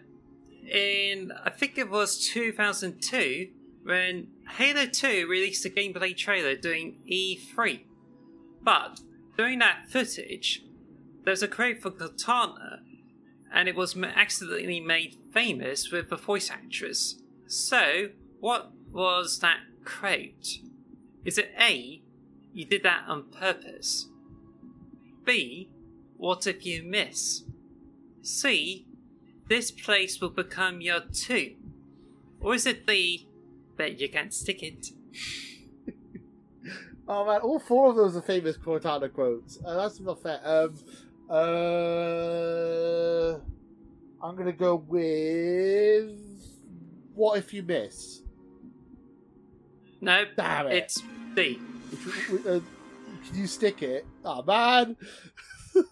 [0.68, 3.50] in I think it was 2002
[3.84, 7.82] when Halo 2 released a gameplay trailer doing E3.
[8.62, 9.02] But
[9.38, 10.64] during that footage,
[11.26, 12.80] there's a quote for Cortana,
[13.54, 17.16] and it was accidentally made famous with the voice actress.
[17.48, 18.10] So,
[18.40, 20.60] what was that quote?
[21.26, 22.02] Is it A,
[22.54, 24.08] you did that on purpose?
[25.26, 25.70] B,
[26.18, 27.44] what if you miss?
[28.22, 28.86] C,
[29.48, 31.74] this place will become your tomb?
[32.40, 33.28] Or is it D,
[33.78, 34.88] bet you can't stick it?
[37.06, 39.60] Oh man, all four of those are famous Cortana quotes.
[39.66, 40.40] Uh, that's not fair.
[40.42, 40.74] Um,
[41.30, 41.34] uh,
[44.26, 46.10] I'm gonna go with
[47.14, 48.22] "What if you miss?"
[50.00, 50.76] No, Damn it!
[50.76, 51.02] it's.
[51.36, 51.60] Which-
[52.46, 52.62] uh,
[53.28, 54.06] can you stick it?
[54.24, 54.96] Oh man!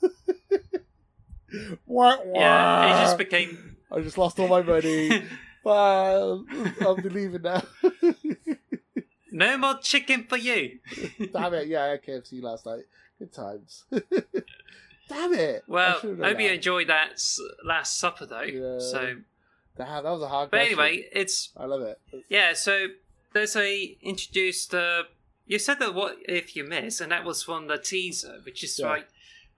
[1.86, 2.18] wah.
[2.34, 3.78] Yeah, it just became.
[3.92, 5.24] I just lost all my money.
[5.64, 6.46] well,
[6.82, 7.62] I'm leaving now.
[9.32, 10.80] no more chicken for you.
[11.34, 11.68] Damn it!
[11.68, 12.84] Yeah, I had KFC last night.
[13.20, 13.84] Good times.
[15.10, 15.64] Damn it!
[15.68, 17.22] Well, should've I done hope you enjoyed that
[17.66, 18.42] last supper though.
[18.42, 18.80] Yeah.
[18.80, 19.16] So,
[19.78, 20.52] Damn, that was a hard.
[20.52, 20.80] but question.
[20.80, 22.00] anyway, it's I love it.
[22.30, 22.54] yeah.
[22.54, 22.88] So
[23.34, 24.74] there's a introduced.
[24.74, 25.04] Uh,
[25.48, 28.80] you said that what if you miss, and that was from the teaser, which is
[28.80, 28.88] Yeah.
[28.90, 29.08] like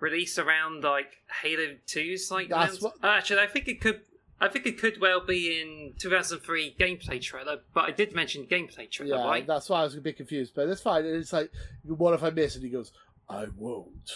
[0.03, 2.49] released around like Halo 2's like.
[2.49, 4.01] That's what- Uh, actually, I think it could.
[4.41, 8.91] I think it could well be in 2003 gameplay trailer, but I did mention gameplay
[8.91, 9.47] trailer, Yeah, right?
[9.47, 11.05] that's why I was a bit confused, but it's fine.
[11.05, 11.49] It's like,
[11.85, 12.55] what if I miss?
[12.55, 12.91] And he goes,
[13.29, 14.11] I won't.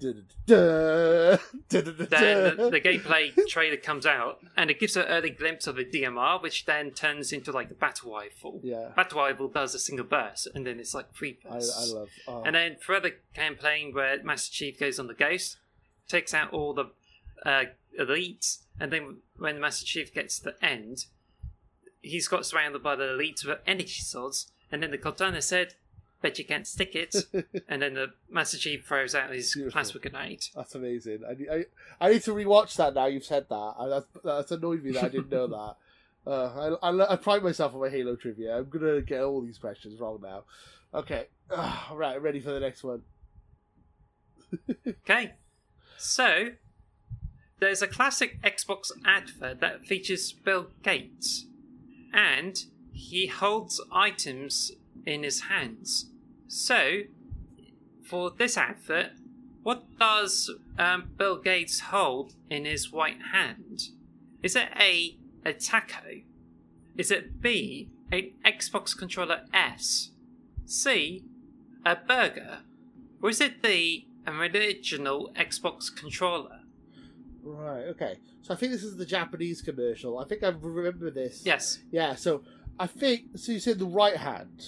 [0.00, 1.40] Then the,
[2.70, 6.64] the gameplay trailer comes out and it gives an early glimpse of the DMR, which
[6.66, 8.60] then turns into like the battle rifle.
[8.62, 11.92] Yeah, Battle rifle does a single burst, and then it's like three I, bursts.
[11.92, 12.08] I love.
[12.26, 12.42] Oh.
[12.42, 15.58] And then for further campaign where Master Chief goes on the Ghost,
[16.08, 16.90] takes out all the
[17.44, 17.64] uh,
[17.98, 21.06] elites, and then when Master Chief gets to the end,
[22.02, 25.74] he's got surrounded by the elites with energy swords, and then the Cortana said,
[26.22, 27.14] "Bet you can't stick it,"
[27.68, 29.72] and then the Master Chief throws out his Beautiful.
[29.72, 30.44] plasma grenade.
[30.54, 31.20] That's amazing.
[31.28, 31.64] I, need- I,
[32.00, 33.06] I need to rewatch that now.
[33.06, 33.74] You've said that.
[33.78, 35.76] I, that's, that's annoyed me that I didn't know that.
[36.30, 38.58] Uh, I, I, I pride myself on my Halo trivia.
[38.58, 40.44] I'm gonna get all these questions wrong now.
[40.92, 42.20] Okay, uh, right.
[42.20, 43.02] Ready for the next one.
[44.88, 45.34] Okay,
[45.96, 46.50] so
[47.60, 51.46] there's a classic Xbox advert that features Bill Gates,
[52.12, 54.72] and he holds items
[55.06, 56.10] in his hands.
[56.48, 57.02] So,
[58.02, 59.12] for this advert,
[59.62, 63.90] what does um, Bill Gates hold in his right hand?
[64.42, 66.22] Is it A, a taco?
[66.96, 70.10] Is it B, an Xbox controller S?
[70.64, 71.24] C,
[71.84, 72.60] a burger?
[73.22, 76.60] Or is it D, an original Xbox controller?
[77.42, 77.84] Right.
[77.88, 78.16] Okay.
[78.42, 80.18] So I think this is the Japanese commercial.
[80.18, 81.42] I think I remember this.
[81.44, 82.14] Yes, Yeah.
[82.14, 82.42] So
[82.78, 83.52] I think so.
[83.52, 84.64] You said the right hand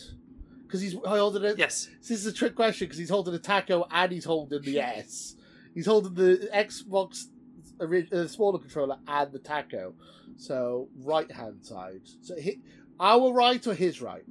[0.73, 1.59] because he's holding it.
[1.59, 1.91] yes.
[2.01, 5.37] This is a trick question because he's holding a taco and he's holding the S.
[5.75, 7.27] He's holding the Xbox
[7.79, 9.93] uh, smaller controller and the taco.
[10.39, 12.09] So right hand side.
[12.23, 12.57] So hi
[12.99, 14.25] our right or his right?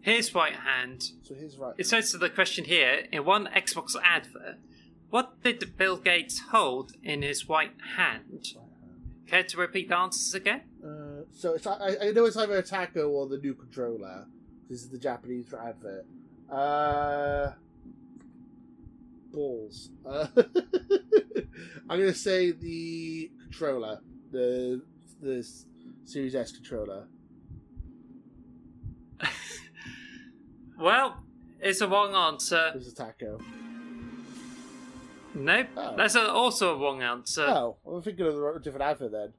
[0.00, 1.10] His right hand.
[1.22, 1.74] So his right.
[1.76, 4.58] It says to the question here in one Xbox advert,
[5.10, 8.46] what did Bill Gates hold in his right hand?
[9.26, 10.62] Care to repeat the answers again?
[11.32, 14.26] So it's I, I know it's either a taco or the new controller.
[14.68, 16.04] This is the Japanese advert.
[16.50, 17.52] Uh,
[19.32, 19.90] balls.
[20.06, 20.26] Uh,
[21.88, 24.00] I'm gonna say the controller,
[24.32, 24.82] the
[25.20, 25.46] the
[26.04, 27.06] Series S controller.
[30.78, 31.22] Well,
[31.60, 32.70] it's a wrong answer.
[32.72, 33.38] There's a taco.
[35.34, 35.94] Nope, Oh.
[35.94, 37.44] that's also a wrong answer.
[37.46, 39.34] Oh, I'm thinking of a different advert then.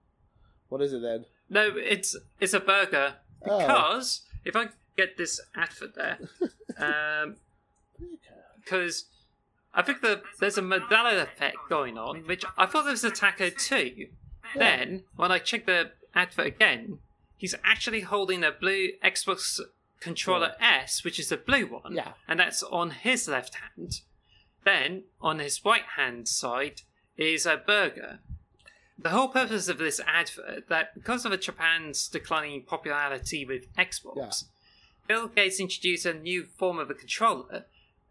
[0.69, 1.25] What is it then?
[1.52, 3.60] No, it's it's a burger Oh.
[3.60, 6.18] because if I get this advert there,
[6.78, 7.36] um,
[8.64, 9.06] because
[9.74, 13.12] I think the, there's a Mandela effect going on, which I thought there was a
[13.12, 14.08] taco too.
[14.56, 16.99] Then, when I check the advert again,
[17.38, 19.60] he's actually holding a blue Xbox
[19.99, 22.14] controller S, which is the blue one, Yeah.
[22.28, 24.02] and that's on his left hand.
[24.66, 26.82] Then, on his right hand side,
[27.18, 28.20] is a burger.
[29.02, 34.45] The whole purpose of this advert that because of Japan's declining popularity with Xbox,
[35.08, 37.66] Bill Gates introduced a new form of a controller,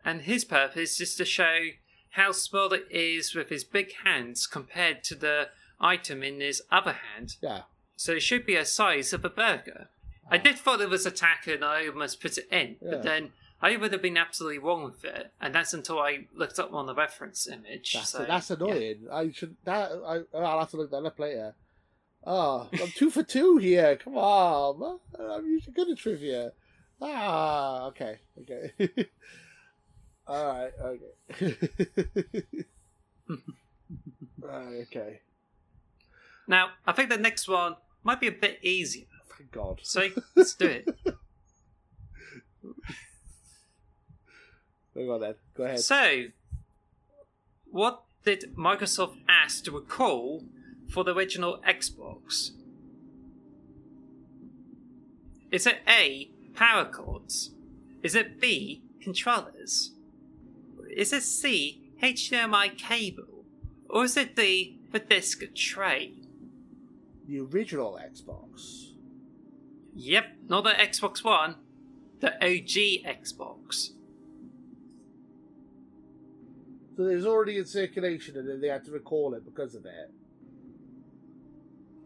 [0.05, 1.69] and his purpose is to show
[2.11, 5.49] how small it is with his big hands compared to the
[5.81, 7.37] item in his other hand.
[7.41, 7.63] Yeah.
[7.97, 9.89] So it should be a size of a burger.
[10.29, 12.91] I did thought it was a taco and I almost put it in, Yeah.
[12.91, 13.33] but then
[13.63, 16.87] I would have been absolutely wrong with it, and that's until I looked up on
[16.87, 17.93] the reference image.
[17.93, 18.57] That's, so, that's yeah.
[18.57, 19.07] annoying.
[19.13, 21.55] I should that I I'll have to look that up later.
[22.25, 23.97] Oh, I'm two for two here.
[23.97, 25.01] Come on.
[25.19, 26.53] I'm usually good at trivia.
[27.03, 28.73] Ah, okay, okay.
[30.27, 31.57] All right, okay.
[34.43, 35.21] right, okay.
[36.47, 39.07] Now, I think the next one might be a bit easier.
[39.37, 39.81] Thank God.
[39.83, 40.89] So let's do it.
[44.95, 45.35] Go on then.
[45.55, 45.81] Go ahead.
[45.81, 46.25] So,
[47.71, 50.45] what did Microsoft ask to recall
[50.89, 52.51] for the original Xbox?
[55.51, 57.51] Is it A, power cords?
[58.03, 59.93] Is it B, controllers?
[60.95, 63.45] Is it C, HDMI cable?
[63.89, 66.15] Or is it D, the disk tray?
[67.27, 68.93] The original Xbox.
[69.95, 71.57] Yep, not the Xbox One,
[72.21, 73.91] the OG Xbox.
[77.01, 79.87] So it was already in circulation, and then they had to recall it because of
[79.87, 80.13] it.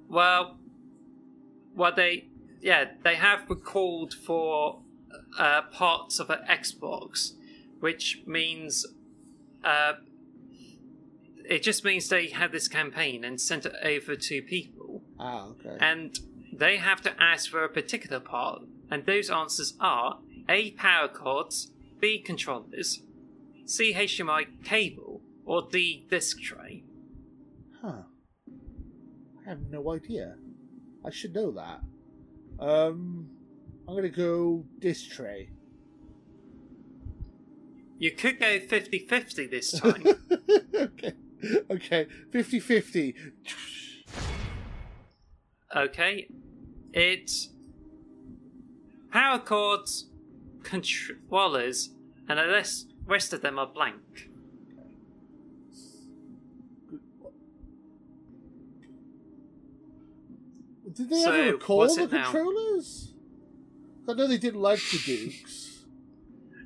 [0.08, 0.56] Well,
[1.74, 2.28] well, they
[2.60, 4.82] yeah they have recalled for
[5.36, 7.32] uh, parts of an Xbox,
[7.80, 8.86] which means
[9.64, 9.94] uh,
[11.44, 15.76] it just means they had this campaign and sent it over to people, Ah, okay.
[15.80, 16.20] and
[16.52, 21.72] they have to ask for a particular part, and those answers are A power cords,
[22.00, 23.02] B controllers,
[23.64, 26.84] C HDMI cable, or D disk tray.
[27.80, 28.02] Huh.
[29.44, 30.36] I have no idea.
[31.04, 31.80] I should know that.
[32.58, 33.28] Um,
[33.86, 35.50] I'm gonna go disc tray.
[37.98, 40.04] You could go 50-50 this time.
[40.74, 41.12] okay.
[41.70, 42.06] Okay.
[42.32, 43.14] 50 50.
[45.76, 46.28] Okay,
[46.92, 47.48] it's
[49.10, 50.08] power cords,
[50.62, 51.90] controllers,
[52.28, 52.44] and the
[53.06, 54.30] rest of them are blank.
[60.92, 63.14] Did they so, ever recall the controllers?
[64.08, 65.84] I know they didn't like the Dukes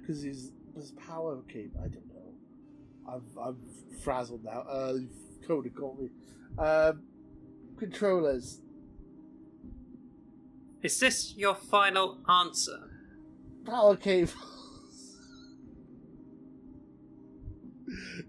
[0.01, 1.73] because his his power came.
[1.79, 2.35] I don't know.
[3.09, 3.57] I'm I'm
[4.03, 4.65] frazzled now.
[4.69, 6.11] Uh, you've called and got me.
[6.59, 7.03] Um,
[7.79, 8.61] controllers.
[10.83, 12.91] Is this your final answer?
[13.65, 14.33] Power cable.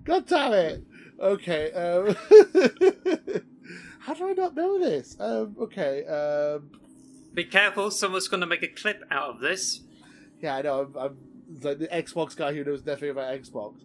[0.03, 0.84] God damn it.
[1.20, 1.72] Okay.
[1.74, 2.16] Um,
[3.99, 5.16] how do I not know this?
[5.20, 6.05] Um, okay.
[6.05, 6.72] Um,
[7.34, 9.82] Be careful, someone's going to make a clip out of this.
[10.41, 10.82] yeah, I know.
[10.82, 11.18] I'm, I'm
[11.62, 13.76] like the Xbox guy who knows nothing about Xbox.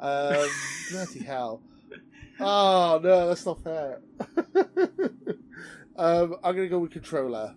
[0.00, 0.48] Um,
[0.90, 1.62] bloody hell.
[2.40, 4.00] Oh, no, that's not fair.
[5.96, 7.54] um, I'm going to go with controller.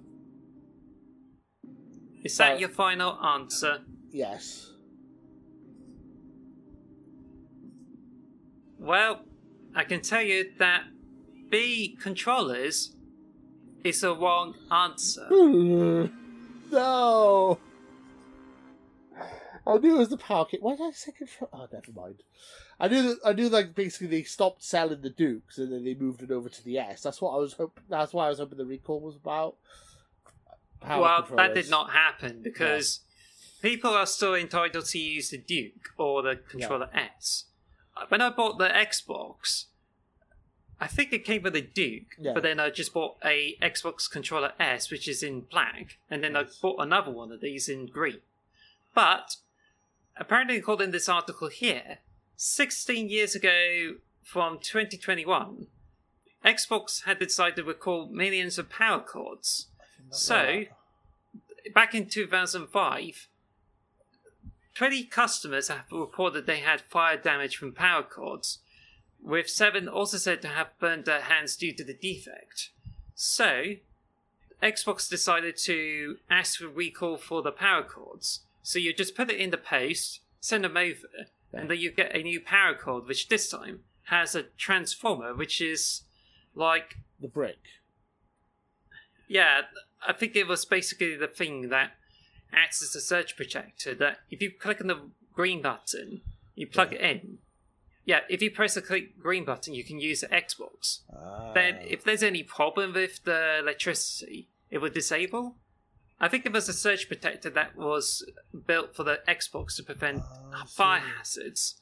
[2.23, 3.79] Is that Uh, your final answer?
[4.11, 4.71] Yes.
[8.79, 9.21] Well,
[9.75, 10.85] I can tell you that
[11.49, 12.95] B controllers
[13.83, 15.27] is the wrong answer.
[15.29, 16.05] Hmm.
[16.71, 17.59] no.
[19.65, 20.63] I knew it was the power kit.
[20.63, 21.49] Why did I say control?
[21.51, 22.23] Oh, never mind.
[22.79, 23.19] I knew that.
[23.25, 26.47] I knew like basically they stopped selling the Dukes and then they moved it over
[26.47, 27.01] to the S.
[27.01, 27.83] That's what I was hoping.
[27.89, 29.55] That's why I was hoping the recall was about.
[30.79, 33.01] Power well, that did not happen because
[33.61, 37.45] people are still entitled to use the Duke or the Controller S.
[38.09, 39.65] When I bought the Xbox,
[40.79, 42.33] I think it came with a Duke, Yeah.
[42.33, 46.35] but then I just bought a Xbox Controller S, which is in black, and then
[46.35, 48.21] I bought another one of these in green.
[48.93, 49.37] But
[50.15, 51.99] apparently, according to this article here,
[52.35, 55.67] 16 years ago from 2021,
[56.45, 59.67] Xbox had decided to recall millions of power cords.
[59.79, 60.63] I did not know So,
[61.73, 63.27] back in 2005,
[64.77, 68.59] 20 customers have reported they had fire damage from power cords,
[69.19, 72.69] with seven also said to have burned their hands due to the defect.
[73.15, 73.63] So,
[74.61, 78.41] Xbox decided to ask for recall for the power cords.
[78.61, 81.07] So you just put it in the post, send them over,
[81.51, 85.59] and then you get a new power cord, which this time has a transformer, which
[85.59, 86.03] is
[86.53, 87.57] like the brick.
[89.27, 89.61] yeah,
[90.07, 91.93] I think it was basically the thing that
[92.53, 93.93] acts as a surge protector.
[93.95, 96.21] That if you click on the green button,
[96.55, 97.39] you plug it in.
[98.05, 101.01] Yeah, if you press the click green button, you can use the Xbox.
[101.53, 101.85] Then, Ah.
[101.87, 105.57] if there's any problem with the electricity, it would disable.
[106.19, 108.25] I think it was a surge protector that was
[108.65, 111.75] built for the Xbox to prevent Ah, fire hazards,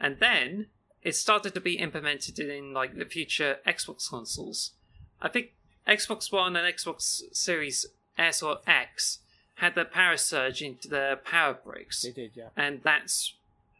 [0.00, 0.68] and then
[1.02, 4.72] it started to be implemented in like the future Xbox consoles.
[5.20, 5.52] I think
[5.86, 7.86] Xbox One and Xbox Series
[8.16, 9.20] S or X
[9.58, 12.48] had the power surge into the power bricks, They did, yeah.
[12.56, 13.34] and that's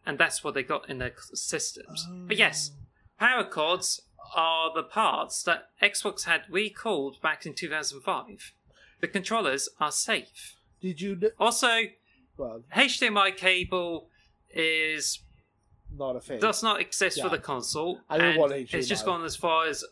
[0.07, 2.07] and that's what they got in their systems.
[2.27, 2.39] But Oh.
[2.39, 2.71] yes,
[3.19, 4.01] power cords
[4.35, 8.53] are the parts that Xbox had recalled back in 2005.
[9.01, 10.57] The controllers are safe.
[10.81, 11.17] Did you?
[11.17, 11.83] Kn- Also,
[12.37, 14.09] well, HDMI cable
[14.51, 15.21] is
[15.97, 16.41] not a thing.
[16.41, 18.01] does not exist for the console.
[18.09, 19.85] I don't want It's just gone as far as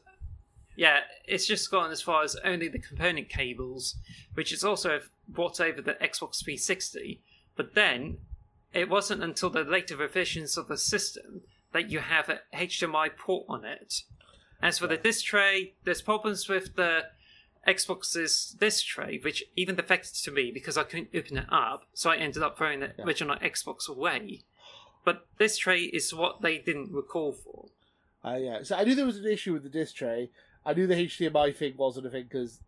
[0.76, 3.96] yeah, it's just gone as far as only the component cables,
[4.34, 7.20] which is also brought over the Xbox 360.
[7.56, 8.18] But then
[8.72, 11.40] it wasn't until the later revisions of the system
[11.72, 14.02] that you have a HDMI port on it.
[14.62, 17.06] As for the disc tray, there's problems with the
[17.66, 22.10] Xbox's disc tray, which even affected to me because I couldn't open it up, so
[22.10, 23.04] I ended up throwing the Yeah.
[23.04, 24.42] original Xbox away.
[25.04, 27.68] But this tray is what they didn't recall for.
[28.24, 30.30] Uh, yeah, so I knew there was an issue with the disc tray.
[30.66, 32.60] I knew the HDMI thing wasn't a thing because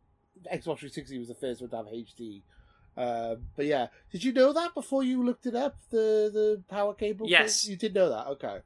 [0.46, 2.42] Xbox 360 was the first one to have HD.
[2.96, 5.76] Um, but yeah, did you know that before you looked it up?
[5.90, 7.26] The the power cable.
[7.26, 7.32] thing?
[7.32, 7.66] Yes.
[7.66, 8.26] you did know that.
[8.28, 8.59] Okay,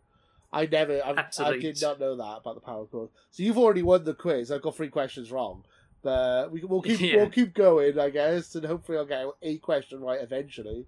[0.52, 1.00] I never.
[1.04, 3.10] I, I did not know that about the power cord.
[3.30, 4.50] So you've already won the quiz.
[4.50, 5.64] I've got three questions wrong,
[6.02, 7.16] but we we'll keep Yeah.
[7.16, 10.86] we'll keep going, I guess, and hopefully I'll get a question right eventually.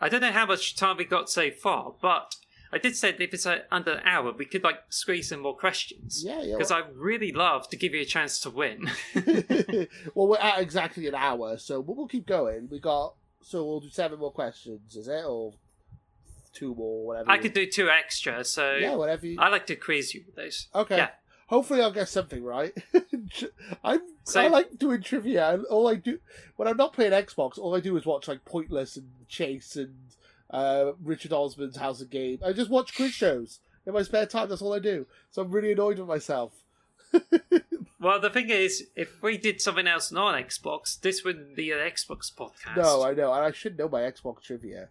[0.00, 2.34] I don't know how much time we got so far, but
[2.72, 5.40] I did say that if it's uh, under an hour, we could like squeeze in
[5.40, 6.24] more questions.
[6.24, 6.54] yeah, yeah.
[6.56, 8.90] Because I really love to give you a chance to win.
[10.14, 12.68] well, we're at exactly an hour, so we'll, we'll keep going.
[12.70, 15.52] We got so we'll do seven more questions, is it, or
[16.54, 17.30] two more, whatever.
[17.30, 19.26] I could do two extra, so yeah, whatever.
[19.26, 19.38] You...
[19.38, 20.68] I like to quiz you with those.
[20.74, 20.96] Okay.
[20.96, 21.10] Yeah.
[21.48, 22.72] Hopefully, I'll get something right.
[23.84, 25.52] I'm So- I like doing trivia.
[25.52, 26.18] and All I do
[26.56, 29.94] when I'm not playing Xbox, all I do is watch like Pointless and Chase and
[30.52, 32.38] uh, Richard Osman's House of Game.
[32.44, 34.48] I just watch quiz shows in my spare time.
[34.48, 35.06] That's all I do.
[35.30, 36.52] So I'm really annoyed with myself.
[38.02, 41.78] Well, the thing is, if we did something else non Xbox, this wouldn't be an
[41.78, 42.76] Xbox podcast.
[42.76, 44.88] No, I know, and I should know my Xbox trivia.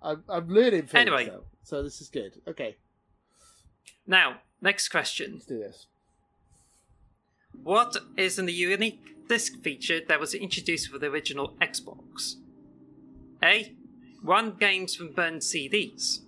[0.00, 0.94] I'm I'm learning things.
[0.94, 1.26] Anyway.
[1.26, 2.40] though, so this is good.
[2.46, 2.76] Okay,
[4.06, 5.32] Now, next question.
[5.32, 5.86] let's do this.
[7.64, 12.36] What is the unique disc feature that was introduced for the original Xbox?
[13.42, 13.74] A.
[14.22, 16.20] Run games from burned CDs.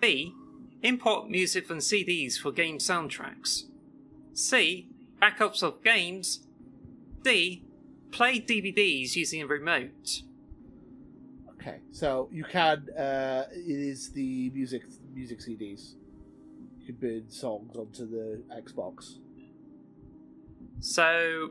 [0.00, 0.34] B.
[0.82, 3.64] Import music from CDs for game soundtracks.
[4.32, 4.88] C.
[5.20, 6.40] Backups of games.
[7.22, 7.62] D.
[8.10, 10.22] Play DVDs using a remote.
[11.50, 12.88] Okay, so you can.
[12.96, 15.94] Uh, it is the music music CDs.
[16.80, 19.16] You can burn songs onto the Xbox.
[20.80, 21.50] So,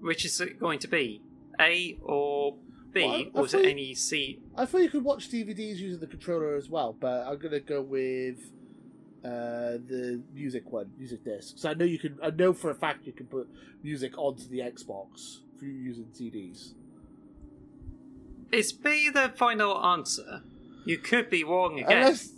[0.00, 1.20] which is it going to be?
[1.60, 2.56] A or
[2.96, 3.30] B?
[3.32, 4.40] Well, is it thought- any C?
[4.56, 7.82] I thought you could watch DVDs using the controller as well, but I'm gonna go
[7.82, 8.38] with
[9.24, 11.54] uh, the music one, music disc.
[11.58, 12.18] So I know you can.
[12.22, 13.48] I know for a fact you can put
[13.82, 16.72] music onto the Xbox through using CDs.
[18.52, 20.42] Is B the final answer?
[20.84, 21.98] You could be wrong again.
[21.98, 22.30] Unless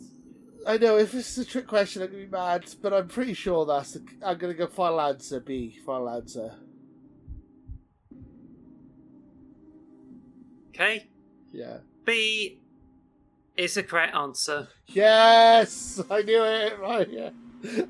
[0.66, 3.34] I know if this is a trick question, I'm gonna be mad, but I'm pretty
[3.34, 3.92] sure that's.
[3.92, 5.78] The, I'm gonna go final answer B.
[5.84, 6.54] Final answer.
[10.78, 11.06] Okay.
[11.52, 11.78] Yeah.
[12.04, 12.60] B
[13.56, 14.68] is the correct answer.
[14.86, 16.78] Yes, I knew it.
[16.78, 17.08] Right.
[17.10, 17.30] Yeah.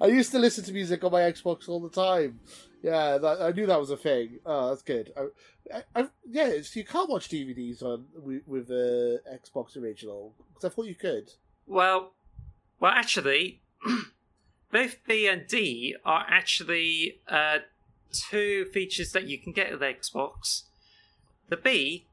[0.01, 2.41] I used to listen to music on my Xbox all the time.
[2.82, 4.39] Yeah, that, I knew that was a thing.
[4.47, 5.12] Oh, that's good.
[5.16, 10.32] I, I, I, yeah, so you can't watch DVDs on with, with the Xbox original
[10.55, 11.32] because I thought you could.
[11.66, 12.12] Well,
[12.80, 13.61] well, actually,
[14.72, 17.59] both B and D are actually uh,
[18.12, 20.62] two features that you can get with Xbox.
[21.51, 22.08] The B,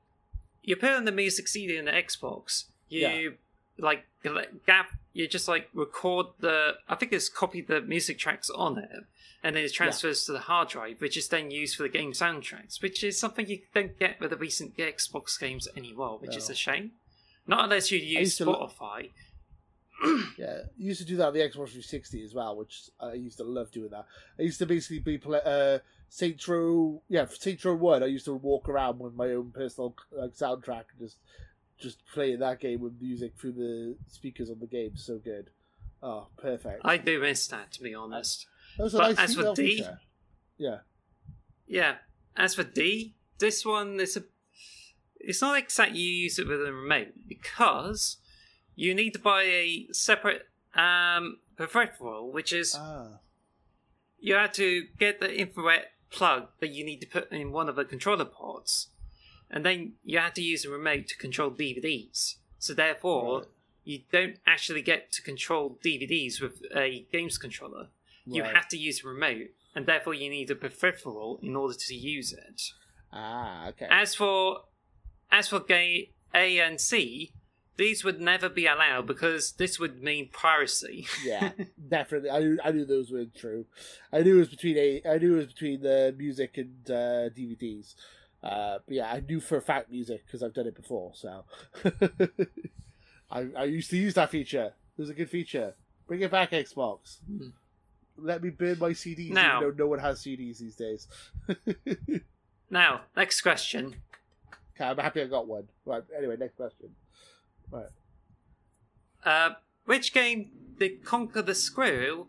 [0.66, 2.66] you put on the music CD in the Xbox.
[2.90, 3.30] You Yeah.
[3.78, 4.06] like
[4.66, 4.92] gap.
[5.14, 6.74] You just like record the.
[6.90, 8.90] I think it's copy the music tracks on it,
[9.44, 12.12] and then it transfers to the hard drive, which is then used for the game
[12.12, 16.50] soundtracks, which is something you don't get with the recent Xbox games anymore, which is
[16.50, 16.92] a shame.
[17.48, 19.12] Not unless you use Spotify.
[20.38, 23.44] Yeah, used to do that on the Xbox 360 as well, which I used to
[23.44, 24.06] love doing that.
[24.38, 25.80] I used to basically be play, uh,
[26.10, 28.04] Saints Row, yeah, for Saints Row One.
[28.04, 31.18] I used to walk around with my own personal like soundtrack and just
[31.78, 34.96] just playing that game with music through the speakers on the game.
[34.96, 35.50] So good.
[36.02, 36.82] Oh, perfect.
[36.86, 38.48] I do miss that, to be honest.
[38.78, 40.00] that was a but nice as for D- feature.
[40.58, 40.78] Yeah.
[41.68, 41.96] Yeah.
[42.38, 44.24] As for D, this one is a.
[45.20, 48.18] It's not exactly you use it with a remote because
[48.76, 53.20] you need to buy a separate um, peripheral, which is Ah.
[54.20, 57.76] you have to get the infrared plug that you need to put in one of
[57.76, 58.88] the controller ports,
[59.50, 62.36] and then you have to use a remote to control DVDs.
[62.60, 63.48] So therefore, Right.
[63.84, 67.90] you don't actually get to control DVDs with a games controller.
[68.26, 71.94] You have to use a remote, and therefore you need a peripheral in order to
[71.96, 72.72] use it.
[73.14, 73.88] Ah, okay.
[73.90, 74.66] As for
[75.32, 76.10] as for A
[76.60, 77.32] and C,
[77.78, 81.08] these would never be allowed because this would mean piracy.
[81.24, 81.52] yeah,
[81.90, 82.30] definitely.
[82.30, 83.66] I knew, I knew those were true.
[84.14, 85.02] I knew it was between a.
[85.10, 87.96] I knew it was between the music and uh, DVDs.
[88.44, 91.12] Uh, but yeah, I knew for a fact music because I've done it before.
[91.16, 91.46] So
[93.32, 94.74] I I used to use that feature.
[94.98, 95.74] It was a good feature.
[96.08, 97.18] Bring it back, Xbox.
[97.26, 97.48] Hmm.
[98.18, 101.08] Let me burn my CDs, Now- even no one has CDs these days.
[102.70, 103.96] now, next question.
[104.76, 105.68] Okay, I'm happy I got one.
[105.86, 106.04] Right.
[106.18, 106.90] Anyway, next question.
[107.72, 107.86] Right.
[109.24, 109.56] Uh,
[109.86, 112.28] which game The Conker the Squirrel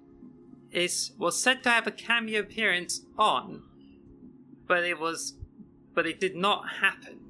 [0.70, 3.62] is was said to have a cameo appearance on,
[4.66, 5.34] but it was
[5.94, 7.20] but it did not happen?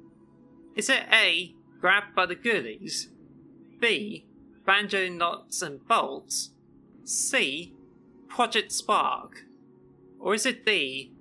[0.75, 1.53] Is it A.
[1.79, 3.07] Grabbed by the Ghoulies?
[3.79, 4.25] B.
[4.65, 6.51] Banjo Nuts and Bolts?
[7.03, 7.73] C.
[8.27, 9.45] Project Spark?
[10.19, 11.13] Or is it D.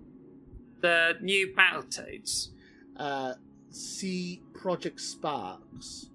[0.81, 2.49] The new Battletoads?
[2.99, 3.35] uh,
[3.71, 4.43] C.
[4.55, 6.07] Project Sparks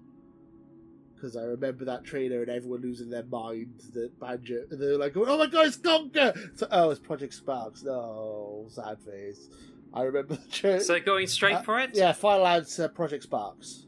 [1.22, 4.64] because I remember that trailer and everyone losing their mind that Banjo.
[4.70, 7.84] And they're like, "Oh my god, it's Conker!" So, oh, it's Project Sparks.
[7.84, 9.48] No, sad face.
[9.94, 10.80] I remember the trailer.
[10.80, 11.90] So going straight Uh, for it?
[11.94, 13.86] yeah, final answer: Project Sparks.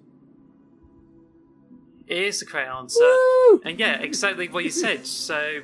[2.07, 3.01] It is the correct answer.
[3.03, 3.63] Woo!
[3.65, 5.07] And yeah, exactly what you said.
[5.07, 5.63] So,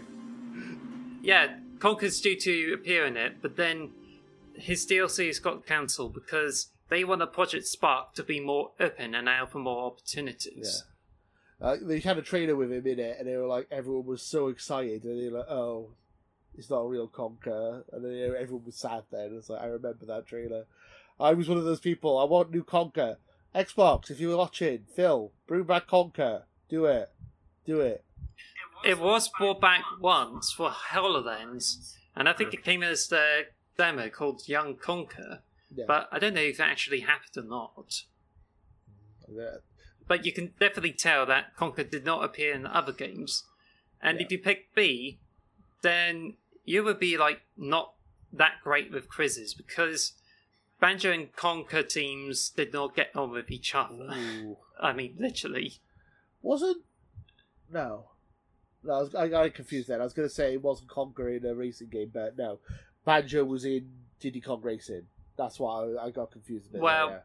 [1.22, 3.90] yeah, Conker's due to appear in it, but then
[4.54, 9.28] his DLC's got cancelled because they want a Project Spark to be more open and
[9.28, 10.82] allow for more opportunities.
[11.60, 14.22] Uh, they had a trailer with him in it, and they were like, everyone was
[14.22, 15.90] so excited, and they were like, "Oh,
[16.56, 19.02] it's not a real Conker," and then everyone was sad.
[19.10, 20.64] Then it's like I remember that trailer.
[21.18, 22.18] I was one of those people.
[22.18, 23.16] I want new Conker.
[23.54, 26.44] Xbox, if you were watching, Phil, bring back Conker.
[26.68, 27.10] Do it.
[27.66, 28.04] Do it.
[28.84, 34.08] It was brought back once for HoloLens, and I think it came as the demo
[34.08, 35.40] called Young Conker,
[35.74, 35.84] Yeah.
[35.86, 38.04] but I don't know if it actually happened or not.
[40.10, 40.16] Yeah.
[40.16, 43.44] but you can definitely tell that Conker did not appear in other games.
[44.02, 44.24] And Yeah.
[44.26, 45.20] if you pick B,
[45.82, 47.94] then you would be like not
[48.32, 50.12] that great with quizzes because
[50.80, 54.08] Banjo and Conker teams did not get on with each other.
[54.14, 54.56] Ooh.
[54.80, 55.74] I mean, literally.
[56.42, 56.84] Wasn't
[57.70, 58.06] no.
[58.82, 60.00] No, I, was, I got confused then.
[60.00, 62.60] I was going to say it wasn't Conker in a racing game, but no.
[63.04, 63.90] Banjo was in
[64.20, 65.02] Diddy Kong Racing.
[65.36, 66.80] That's why I, I got confused a bit.
[66.80, 67.24] Well, there,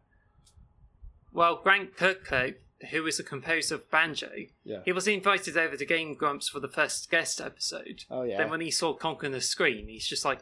[1.32, 2.56] Well, Grant Kirkhope,
[2.92, 4.32] who is the composer of Banjo,
[4.64, 4.80] yeah.
[4.86, 8.04] he was invited over to Game Grumps for the first guest episode.
[8.10, 8.38] Oh, yeah.
[8.38, 10.40] Then when he saw Conker on the screen, he's just like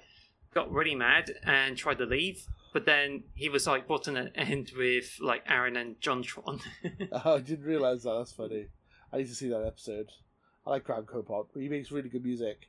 [0.53, 2.45] got really mad and tried to leave.
[2.73, 6.61] But then he was like brought in an end with like Arin and JonTron.
[7.11, 8.17] Oh, I didn't realize that.
[8.17, 8.67] That's funny.
[9.11, 10.09] I need to see that episode.
[10.65, 11.49] I like Grant Kirkhope.
[11.55, 12.67] He makes really good music.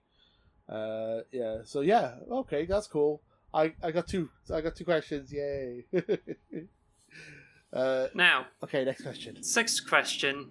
[0.69, 1.59] Uh, yeah.
[1.65, 3.23] So yeah, okay, that's cool.
[3.55, 4.29] I, I got two.
[4.53, 5.33] I got two questions.
[5.33, 5.85] Yay.
[7.75, 9.43] uh, now, okay, next question.
[9.43, 10.49] sixth question.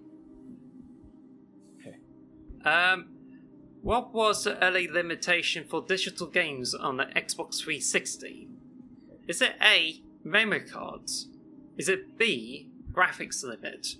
[1.80, 1.96] Okay.
[2.68, 3.08] Um,
[3.82, 8.48] what was the early limitation for digital games on the Xbox 360?
[9.28, 11.28] Is it A, memory cards?
[11.76, 13.96] Is it B, graphics limit?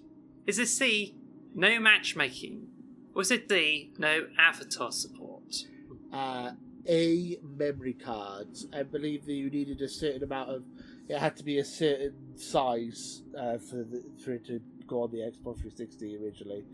[0.47, 1.17] Is it C,
[1.55, 2.69] no matchmaking?
[3.15, 5.55] Or is it D, no avatar support?
[6.13, 6.53] Uh,
[6.89, 8.67] a memory cards.
[8.73, 10.65] I believe that you needed a certain amount of.
[11.09, 15.11] It had to be a certain size uh, for the, for it to go on
[15.11, 16.65] the Xbox 360 originally,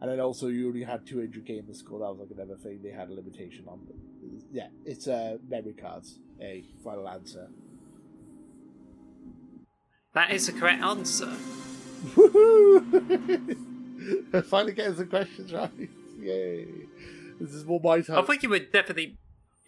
[0.00, 1.98] and then also you only had 200 games score.
[2.00, 3.80] That was like another thing they had a limitation on.
[3.86, 3.96] But
[4.52, 6.18] yeah, it's uh, memory cards.
[6.42, 7.48] A final answer.
[10.14, 11.32] That is the correct answer.
[12.14, 13.56] Woohoo!
[14.46, 15.70] Finally getting some questions right.
[16.20, 16.66] Yay!
[17.38, 18.26] This is more my I time.
[18.26, 19.16] think you would definitely,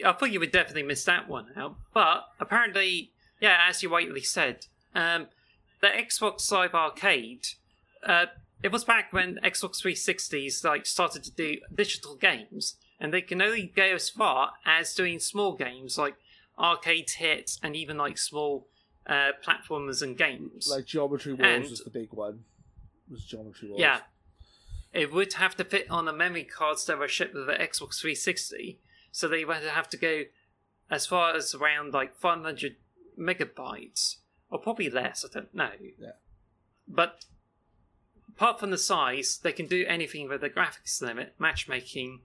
[0.04, 1.76] I think you would definitely miss that one out.
[1.94, 3.10] But apparently,
[3.42, 5.26] yeah, as you rightly said, um,
[5.80, 7.48] the Xbox Live Arcade,
[8.06, 8.26] uh,
[8.62, 13.42] it was back when Xbox 360s like started to do digital games, and they can
[13.42, 16.14] only go as far as doing small games like
[16.56, 18.68] arcade hits and even like small
[19.08, 20.68] uh, platformers and games.
[20.70, 22.44] Like Geometry Wars And- was the big one.
[23.10, 23.80] Was Geometry Wars?
[23.80, 24.00] Yeah.
[24.92, 27.98] It would have to fit on the memory cards that were shipped with the Xbox
[28.00, 28.78] 360,
[29.10, 30.24] so they would have to go
[30.90, 32.76] as far as around like 500
[33.18, 34.16] megabytes,
[34.50, 35.70] or probably less, I don't know.
[35.98, 36.12] Yeah.
[36.88, 37.24] But
[38.28, 42.20] apart from the size, they can do anything with the graphics limit, matchmaking,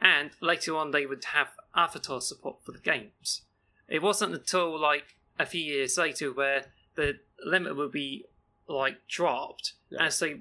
[0.00, 3.42] and later on they would have avatar support for the games.
[3.88, 8.24] It wasn't until like a few years later where the limit would be
[8.68, 10.04] like dropped Yeah.
[10.04, 10.36] as they uh,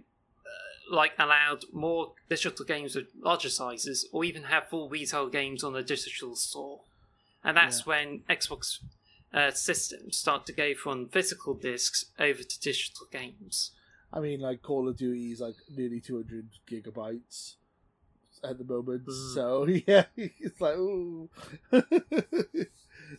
[0.92, 5.74] like allowed more digital games with larger sizes or even have full retail games on
[5.74, 6.82] the digital store.
[7.44, 7.84] And that's Yeah.
[7.86, 8.80] when Xbox
[9.34, 13.72] uh, systems start to go from physical discs over to digital games.
[14.12, 17.56] I mean, like Call of Duty is like nearly 200 gigabytes
[18.44, 19.06] at the moment.
[19.06, 19.34] Mm.
[19.34, 21.30] So yeah, it's like ooh.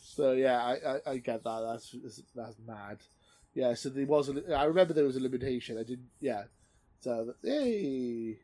[0.01, 1.61] so yeah, I, I, I get that.
[1.71, 1.95] That's
[2.35, 2.99] that's- mad.
[3.55, 3.75] Yeah.
[3.75, 4.29] So there was.
[4.29, 5.79] A, I remember there was a limitation.
[5.79, 6.09] I didn't.
[6.21, 6.45] Yeah.
[7.01, 8.39] So hey,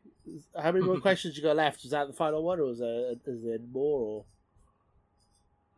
[0.61, 1.83] how many more questions you got left?
[1.83, 4.01] Was that the final one, or was there is there more?
[4.01, 4.25] Or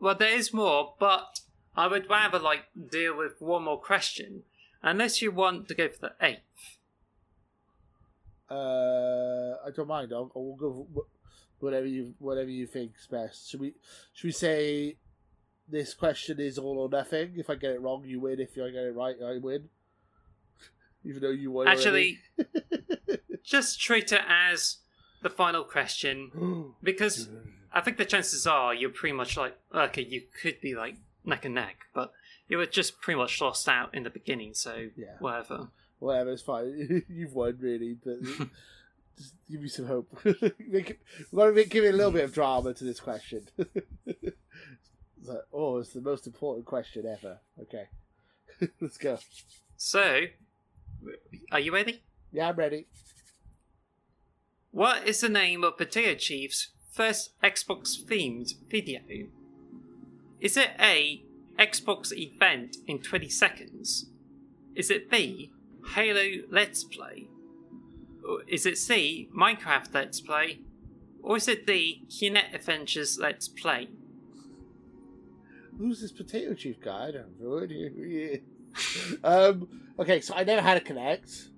[0.01, 1.41] Well, there is more, but
[1.77, 4.43] I would rather like deal with one more question,
[4.83, 6.79] unless you want to go for the eighth.
[8.51, 10.13] Uh, I don't mind.
[10.13, 11.03] I'll, I'll go for
[11.59, 13.51] whatever you whatever you think's best.
[13.51, 13.75] Should we
[14.15, 14.97] should we say
[15.69, 17.35] this question is all or nothing?
[17.37, 18.41] If I get it wrong, you win.
[18.41, 19.69] If I get it right, I win.
[21.05, 21.69] Even though you won.
[21.69, 22.19] Actually,
[23.43, 24.79] just treat it as
[25.23, 27.29] the final question because
[27.73, 30.97] I think the chances are you're pretty much like okay, you could be like
[31.27, 32.13] neck and neck, but
[32.49, 35.17] you were just pretty much lost out in the beginning, so Yeah.
[35.19, 35.69] whatever.
[35.99, 37.03] Whatever, it's fine.
[37.09, 37.97] You've won, really.
[38.05, 38.23] But
[39.19, 40.09] just give me some hope.
[40.25, 41.01] make it,
[41.33, 43.47] we got to give it a little bit of drama to this question.
[45.25, 47.41] Like, oh, it's the most important question ever.
[47.63, 47.87] Okay,
[48.81, 49.19] let's go.
[49.77, 50.27] So,
[51.51, 52.03] are you ready?
[52.31, 52.87] Yeah, I'm ready.
[54.71, 59.01] What is the name of Potato Chief's first Xbox themed video?
[60.41, 61.23] Is it A.
[61.59, 64.07] Xbox event in 20 seconds?
[64.75, 65.51] Is it B.
[65.95, 67.29] Halo Let's Play?
[68.29, 69.29] Or is it C.
[69.35, 70.61] Minecraft Let's Play?
[71.23, 72.05] Or is it D.
[72.09, 73.89] Kinect Adventures Let's Play?
[75.79, 77.09] Who's this potato chief guy?
[77.09, 78.41] I don't know who he
[79.25, 79.69] um,
[79.99, 81.49] okay, so I never had a Kinect.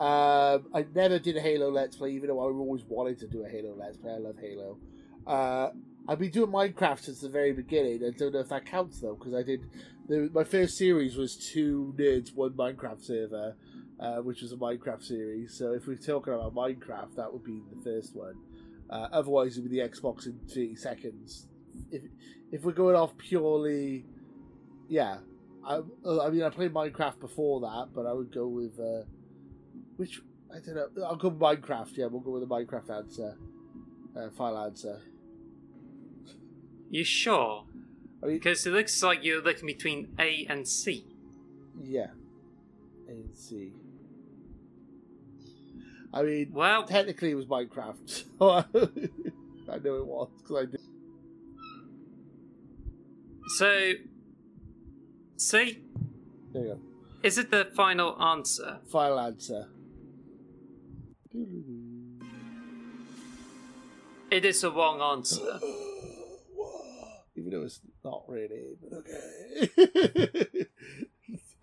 [0.00, 3.44] Um, I never did a Halo Let's Play, even though I always wanted to do
[3.44, 4.12] a Halo Let's Play.
[4.12, 4.78] I love Halo.
[5.26, 5.70] Uh,
[6.08, 8.02] I've been doing Minecraft since the very beginning.
[8.04, 9.68] I don't know if that counts though, because I did.
[10.08, 13.54] The, my first series was two nerds, one Minecraft server,
[14.00, 15.54] uh, which was a Minecraft series.
[15.56, 18.34] So if we're talking about Minecraft, that would be the first one.
[18.88, 21.46] Uh, otherwise, it would be the Xbox in 30 seconds
[21.90, 22.02] if
[22.50, 24.06] if we're going off purely,
[24.88, 25.18] yeah.
[25.64, 29.02] I, I mean, I played Minecraft before that, but I would go with uh,
[29.96, 31.04] which I don't know.
[31.04, 31.96] I'll go with Minecraft.
[31.96, 33.36] Yeah, we'll go with the Minecraft answer,
[34.16, 35.00] uh, final answer.
[36.90, 37.64] You sure?
[38.22, 41.04] I mean, Because it looks like you're looking between A and C.
[41.82, 42.08] yeah,
[43.08, 43.72] A and C.
[46.12, 48.24] I mean, Well, technically it was Minecraft.
[48.38, 48.48] So
[49.74, 50.80] I know it was because I did.
[53.58, 53.92] so
[55.36, 55.78] C
[56.54, 56.78] There you go.
[57.22, 58.78] is it the final answer?
[58.90, 59.66] Final answer.
[64.30, 65.60] It is the wrong answer.
[67.38, 70.66] Even though it's not really, but okay.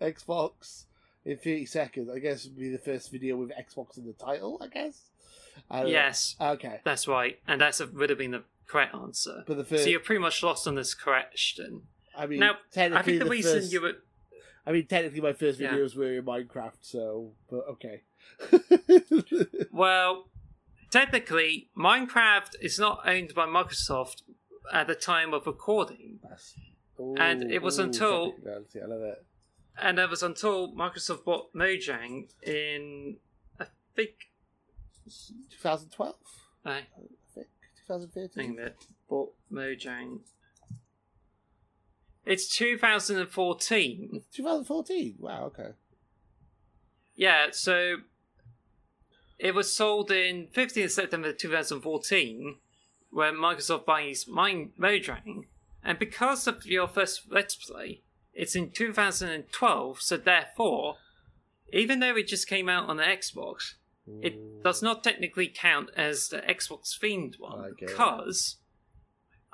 [0.00, 0.84] Xbox
[1.24, 2.10] in 30 seconds.
[2.14, 5.00] I guess would be the first video with Xbox in the title, I guess.
[5.70, 5.90] I don't know.
[5.92, 6.80] Yes, Okay.
[6.84, 9.42] that's right, and that's a, would have been the correct answer.
[9.46, 11.82] But the first, So you're pretty much lost on this question.
[12.16, 13.92] I mean, Now, I think the, the reason first, you were
[14.66, 15.72] I mean, technically my first Yeah.
[15.74, 18.02] videos were in Minecraft, so, but okay.
[19.72, 20.26] well,
[20.90, 24.22] technically, Minecraft is not owned by Microsoft
[24.72, 26.54] at the time of recording, That's-
[26.98, 29.24] And it was ooh, until- I love it.
[29.78, 33.18] and that was until Microsoft bought Mojang in,
[33.60, 34.30] I think,
[35.50, 36.16] 2012,
[36.64, 36.86] I I
[37.34, 37.48] think,
[37.86, 38.28] 2013.
[38.44, 38.76] think that
[39.08, 40.20] But Mojang.
[42.24, 44.24] It's 2014.
[44.32, 45.16] 2014.
[45.20, 45.44] Wow.
[45.46, 45.70] Okay.
[47.14, 47.98] Yeah, so
[49.38, 52.58] it was sold in 15th September 2014
[53.16, 55.44] when Microsoft buys Mine Mojang,
[55.82, 58.02] and because of your first Let's Play,
[58.34, 60.96] it's in 2012, so therefore,
[61.72, 63.76] even though it just came out on the Xbox,
[64.20, 67.86] it does not technically count as the Xbox themed one Okay.
[67.86, 68.58] because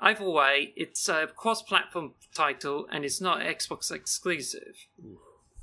[0.01, 4.75] either way, it's a cross-platform title and it's not Xbox exclusive.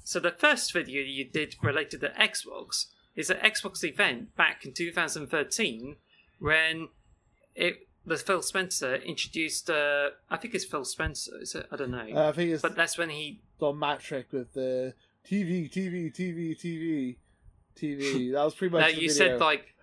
[0.05, 4.73] So the first video you did related to Xbox is an Xbox event back in
[4.73, 5.97] 2013
[6.39, 6.89] when
[7.55, 9.71] it the Phil Spencer introduced.
[9.71, 11.33] Uh, I think it's Phil Spencer.
[11.41, 11.67] Is it?
[11.71, 12.07] I don't know.
[12.15, 13.41] Uh, I think it's but that's when he.
[13.59, 14.95] Don Mattrick with the
[15.27, 17.17] TV, TV, TV, TV,
[17.77, 18.33] TV.
[18.33, 18.83] That was pretty much.
[18.83, 19.13] No, you video.
[19.13, 19.75] said like.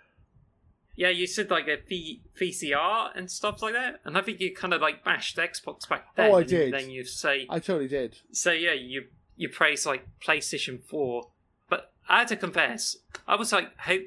[0.95, 4.55] Yeah, you said like a V- VCR and stuff like that, and I think you
[4.55, 6.31] kind of like bashed Xbox back then.
[6.31, 6.73] Oh, I and did.
[6.73, 8.17] Then you say I totally did.
[8.31, 9.03] So yeah, you
[9.35, 11.29] you praise like PlayStation Four,
[11.69, 14.01] but I had to confess, I was like hope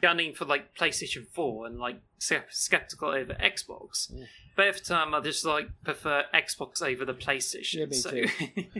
[0.00, 4.12] gunning for like PlayStation Four and like skeptical over Xbox.
[4.12, 4.24] Yeah.
[4.56, 7.74] But every time I just like prefer Xbox over the PlayStation.
[7.74, 8.26] Yeah, me so too.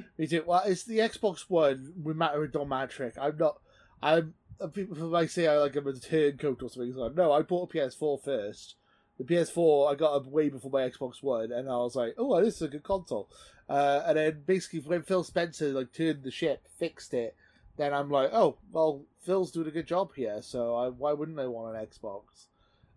[0.18, 0.44] Me too.
[0.47, 3.18] Well, it's the Xbox One with Matt with Don Mattrick.
[3.20, 3.60] I'm not.
[4.02, 4.34] I'm.
[4.72, 6.94] People might say I like I'm a turncoat or something.
[6.94, 8.76] So no, I bought a PS4 first.
[9.18, 12.56] The PS4 I got way before my Xbox One, and I was like, "Oh, this
[12.56, 13.28] is a good console."
[13.68, 17.34] Uh, and then basically when Phil Spencer like turned the ship, fixed it,
[17.77, 21.39] then I'm like, "Oh, well, Phil's doing a good job here, so I, why wouldn't
[21.39, 22.47] I want an Xbox?"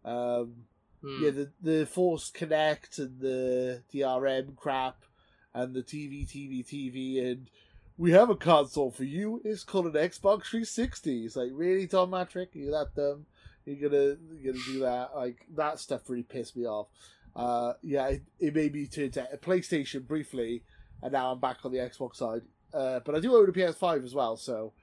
[0.05, 0.65] Um,
[1.01, 1.23] Hmm.
[1.23, 5.05] yeah, the the Force Kinect and the DRM crap
[5.53, 7.49] and the TV, TV, TV, and
[7.97, 9.41] we have a console for you.
[9.45, 11.25] It's called an Xbox 360.
[11.25, 12.53] It's like, really, Tom Mattrick?
[12.53, 13.25] You that dumb?
[13.65, 15.15] You're gonna you're gonna do that?
[15.15, 16.87] Like that stuff really pissed me off.
[17.35, 20.63] Uh, yeah, it, it made me turn to a PlayStation briefly,
[21.01, 22.41] and now I'm back on the Xbox side.
[22.73, 24.73] Uh, but I do own a PS5 as well, so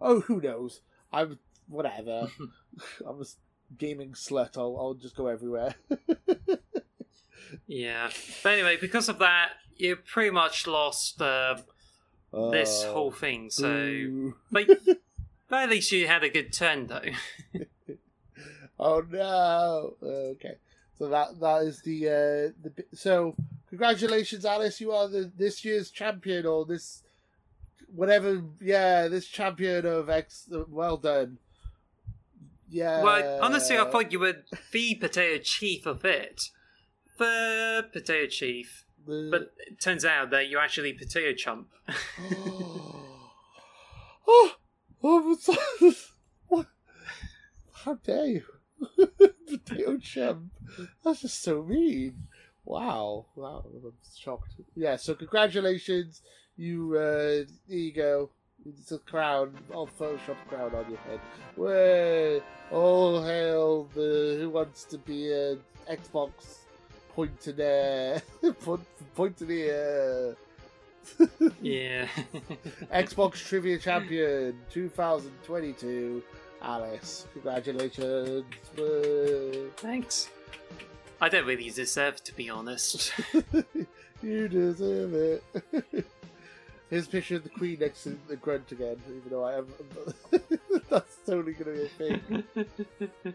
[0.00, 0.80] oh, who knows?
[1.12, 1.38] I'm
[1.68, 2.28] whatever.
[3.06, 3.24] I'm a
[3.78, 4.56] gaming slut.
[4.56, 5.74] I'll I'll just go everywhere.
[7.66, 8.10] yeah.
[8.42, 11.56] But anyway, because of that, you pretty much lost uh,
[12.32, 13.50] this Oh, whole thing.
[13.50, 14.66] So, but,
[15.48, 17.02] but at least you had a good turn though.
[18.78, 19.94] Oh no.
[20.02, 20.56] Okay.
[20.98, 23.36] So that that is the uh the so
[23.68, 27.03] congratulations Alice you are the this year's champion or this
[27.94, 31.38] whatever yeah this champion of X well done.
[32.68, 33.02] Yeah.
[33.02, 34.36] Well, honestly, I thought you were
[34.72, 36.42] the potato chief of it.
[37.18, 38.84] The potato chief.
[39.06, 41.68] The- But it turns out that you're actually potato chump.
[44.26, 44.52] oh,
[45.02, 45.36] oh,
[45.80, 46.10] what's-
[46.48, 46.66] what?
[47.72, 48.42] How dare you?
[49.48, 50.52] Potato chump.
[51.04, 52.26] That's just so mean.
[52.64, 53.26] Wow.
[53.36, 53.64] Wow.
[53.66, 54.54] I'm shocked.
[54.74, 56.22] Yeah, so congratulations.
[56.56, 58.30] You, uh, there you go.
[58.66, 61.20] It's a crown, old Photoshop crown on your head.
[61.56, 62.40] Way,
[62.70, 65.56] all hail the who wants to be a
[65.90, 66.30] Xbox
[67.14, 68.22] pointer
[68.60, 70.36] point, pointer there.
[71.60, 72.06] yeah.
[72.92, 76.22] Xbox Trivia Champion 2022,
[76.62, 77.26] Alice.
[77.34, 78.44] Congratulations.
[79.76, 80.28] Thanks.
[81.20, 83.12] I don't really deserve to be honest.
[84.22, 85.44] you deserve it.
[86.94, 89.66] Here's a picture of the Queen next to the grunt again, even though I am.
[90.88, 93.34] That's totally going to be a thing.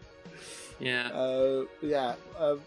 [0.80, 1.08] yeah.
[1.08, 2.14] Uh, yeah.
[2.38, 2.62] Um,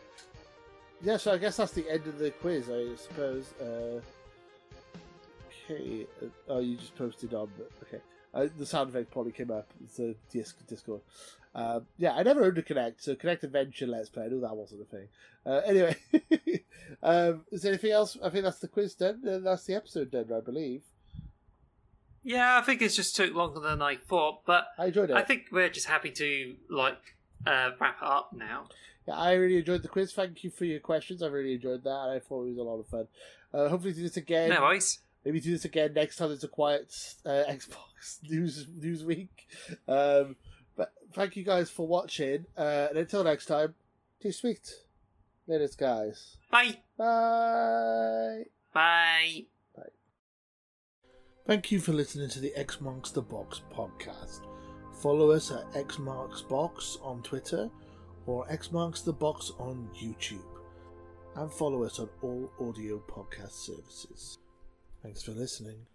[1.02, 3.54] yeah, so I guess that's the end of the quiz, I suppose.
[3.60, 4.02] Uh,
[5.72, 6.06] okay.
[6.22, 7.50] Uh, oh, you just posted on.
[7.88, 8.00] Okay.
[8.32, 9.68] Uh, the sound effect probably came up.
[9.84, 11.02] It's a disc Discord.
[11.56, 14.26] Um, yeah, I never owned a Kinect, so Kinect Adventure Let's Play.
[14.26, 15.08] I knew that wasn't a thing.
[15.46, 15.96] Uh, anyway,
[17.04, 18.18] um, is there anything else?
[18.24, 19.22] I think that's the quiz done.
[19.26, 20.82] And that's the episode done, I believe.
[22.24, 25.16] Yeah, I think it just took longer than I thought, but I enjoyed it.
[25.16, 27.16] I think we're just happy to like
[27.46, 28.66] uh, wrap it up now.
[29.08, 30.14] Yeah, I really enjoyed the quiz.
[30.14, 31.22] Thank you for your questions.
[31.22, 31.90] I really enjoyed that.
[31.90, 33.08] I thought it was a lot of fun.
[33.54, 34.50] Uh, hopefully, do this again.
[34.50, 35.00] No worries.
[35.26, 36.94] Maybe do this again next time it's a quiet
[37.26, 39.48] uh, Xbox news news week.
[39.88, 40.38] Um,
[41.14, 42.46] thank you guys for watching.
[42.58, 43.76] Uh, and until next time,
[44.22, 44.74] too sweet.
[45.48, 46.38] Later, guys.
[46.50, 46.78] Bye.
[46.98, 48.44] Bye.
[48.74, 49.46] Bye.
[49.76, 49.84] Bye.
[51.46, 54.42] Thank you for listening to the X Marks the Box podcast.
[55.02, 57.70] Follow us at X Marks Box on Twitter
[58.26, 60.46] or X Marks the Box on YouTube.
[61.36, 64.38] And follow us on all audio podcast services.
[65.02, 65.86] Thanks for listening.